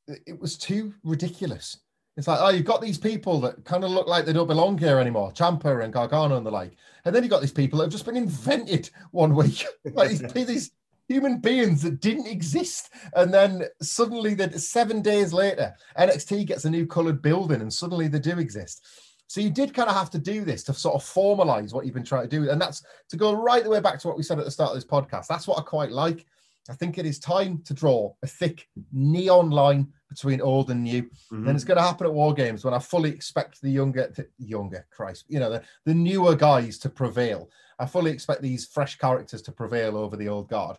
[0.06, 1.78] it was too ridiculous.
[2.16, 4.78] It's like, oh, you've got these people that kind of look like they don't belong
[4.78, 6.76] here anymore, Ciampa and Gargano and the like.
[7.04, 9.64] And then you've got these people that have just been invented one week.
[9.94, 10.70] like these, these
[11.08, 12.90] human beings that didn't exist.
[13.14, 18.06] And then suddenly, that seven days later, NXT gets a new colored building and suddenly
[18.06, 18.86] they do exist.
[19.26, 21.94] So you did kind of have to do this to sort of formalize what you've
[21.94, 22.48] been trying to do.
[22.48, 24.70] And that's to go right the way back to what we said at the start
[24.70, 25.26] of this podcast.
[25.26, 26.26] That's what I quite like.
[26.68, 31.02] I think it is time to draw a thick neon line between old and new.
[31.32, 31.46] Mhm.
[31.46, 34.28] And it's going to happen at War Games when I fully expect the younger, the
[34.38, 37.50] younger Christ, you know, the, the newer guys to prevail.
[37.78, 40.78] I fully expect these fresh characters to prevail over the old guard.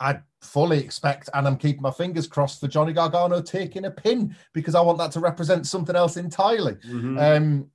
[0.00, 4.34] I fully expect, and I'm keeping my fingers crossed for Johnny Gargano taking a pin
[4.52, 6.74] because I want that to represent something else entirely.
[6.76, 7.36] Mhm.
[7.36, 7.70] Um,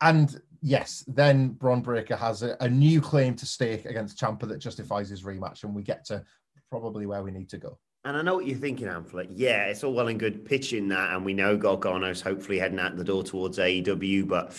[0.00, 4.58] and yes, then Bron Breakker has a, a new claim to stake against Ciampa that
[4.58, 6.24] justifies his rematch, and we get to
[6.70, 7.78] probably where we need to go.
[8.04, 9.28] And I know what you're thinking, Hamflett.
[9.30, 12.96] Yeah, it's all well and good pitching that, and we know Gargano's hopefully heading out
[12.96, 14.52] the door towards AEW, but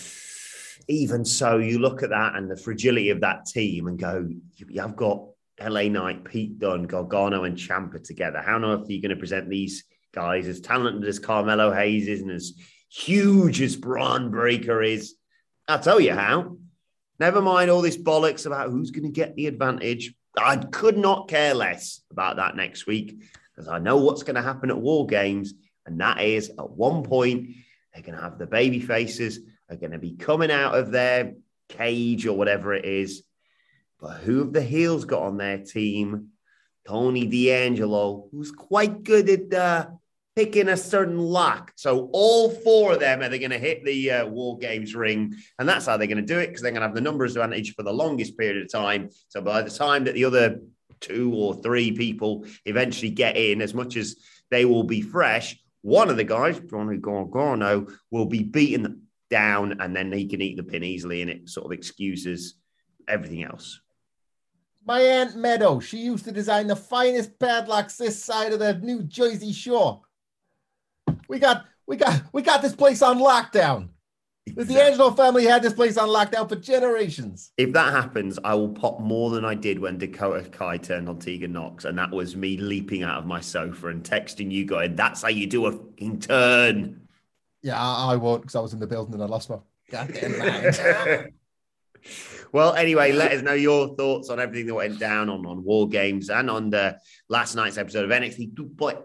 [0.88, 4.26] even so, you look at that and the fragility of that team and go,
[4.56, 5.26] you- you've got
[5.60, 8.40] LA Knight, Pete Dunne, Gargano, and Ciampa together.
[8.40, 12.08] How on earth are you going to present these guys as talented as Carmelo Hayes
[12.08, 12.52] is and as
[12.90, 15.14] huge as Bron Breakker is?
[15.68, 16.56] I'll tell you how.
[17.18, 20.14] Never mind all this bollocks about who's going to get the advantage.
[20.44, 23.22] I could not care less about that next week
[23.54, 25.54] because I know what's going to happen at War Games.
[25.86, 27.50] And that is at one point,
[27.92, 29.40] they're going to have the baby faces
[29.70, 31.34] are going to be coming out of their
[31.68, 33.22] cage or whatever it is.
[34.00, 36.28] But who have the heels got on their team?
[36.86, 39.86] Tony D'Angelo, who's quite good at uh,
[40.36, 41.72] picking a certain lock.
[41.76, 45.34] So all four of them are they going to hit the uh, War Games ring,
[45.58, 47.36] and that's how they're going to do it because they're going to have the numbers
[47.36, 49.08] advantage for the longest period of time.
[49.28, 50.60] So by the time that the other
[51.00, 54.16] two or three people eventually get in, as much as
[54.50, 59.96] they will be fresh, one of the guys, Johnny Gargano, will be beaten down, and
[59.96, 62.56] then he can eat the pin easily, and it sort of excuses
[63.08, 63.80] everything else.
[64.84, 69.02] My Aunt Meadow, she used to design the finest padlocks this side of the New
[69.02, 70.02] Jersey shore.
[71.28, 73.88] We got we got we got this place on lockdown.
[74.46, 77.50] If the Angelo family had this place on lockdown for generations.
[77.56, 81.18] If that happens, I will pop more than I did when Dakota Kai turned on
[81.18, 84.94] Tegan Knox, and that was me leaping out of my sofa and texting you, going,
[84.94, 87.08] "That's how you do a fucking turn."
[87.62, 89.56] Yeah, I, I won't because I was in the building and I lost my
[89.90, 91.32] goddamn mind.
[92.52, 95.88] well, anyway, let us know your thoughts on everything that went down on, on War
[95.88, 96.96] Games and on the
[97.28, 98.94] last night's episode of NXT 2.0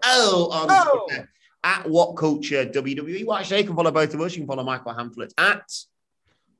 [0.70, 1.06] Oh.
[1.08, 1.28] Twitter
[1.64, 3.26] at What Culture WWE.
[3.26, 4.34] Well, actually, you can follow both of us.
[4.34, 5.70] You can follow Michael Hamflett at.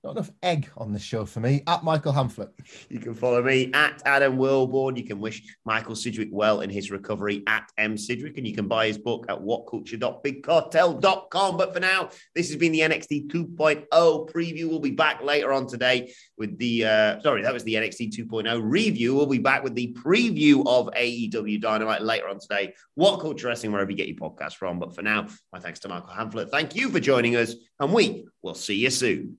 [0.05, 1.63] Not enough egg on this show for me.
[1.69, 2.49] At Michael Hamflett.
[2.89, 4.97] You can follow me at Adam Wilborn.
[4.97, 8.67] You can wish Michael Sidgwick well in his recovery at M Sidgwick, and you can
[8.67, 11.57] buy his book at whatculture.bigcartel.com.
[11.57, 13.87] But for now, this has been the NXT 2.0
[14.29, 14.69] preview.
[14.69, 18.61] We'll be back later on today with the uh, sorry, that was the NXT 2.0
[18.61, 19.15] review.
[19.15, 22.75] We'll be back with the preview of AEW Dynamite later on today.
[22.97, 24.81] What Culture Wrestling, wherever you get your podcast from.
[24.81, 26.51] But for now, my thanks to Michael Hamflett.
[26.51, 29.39] Thank you for joining us, and we will see you soon.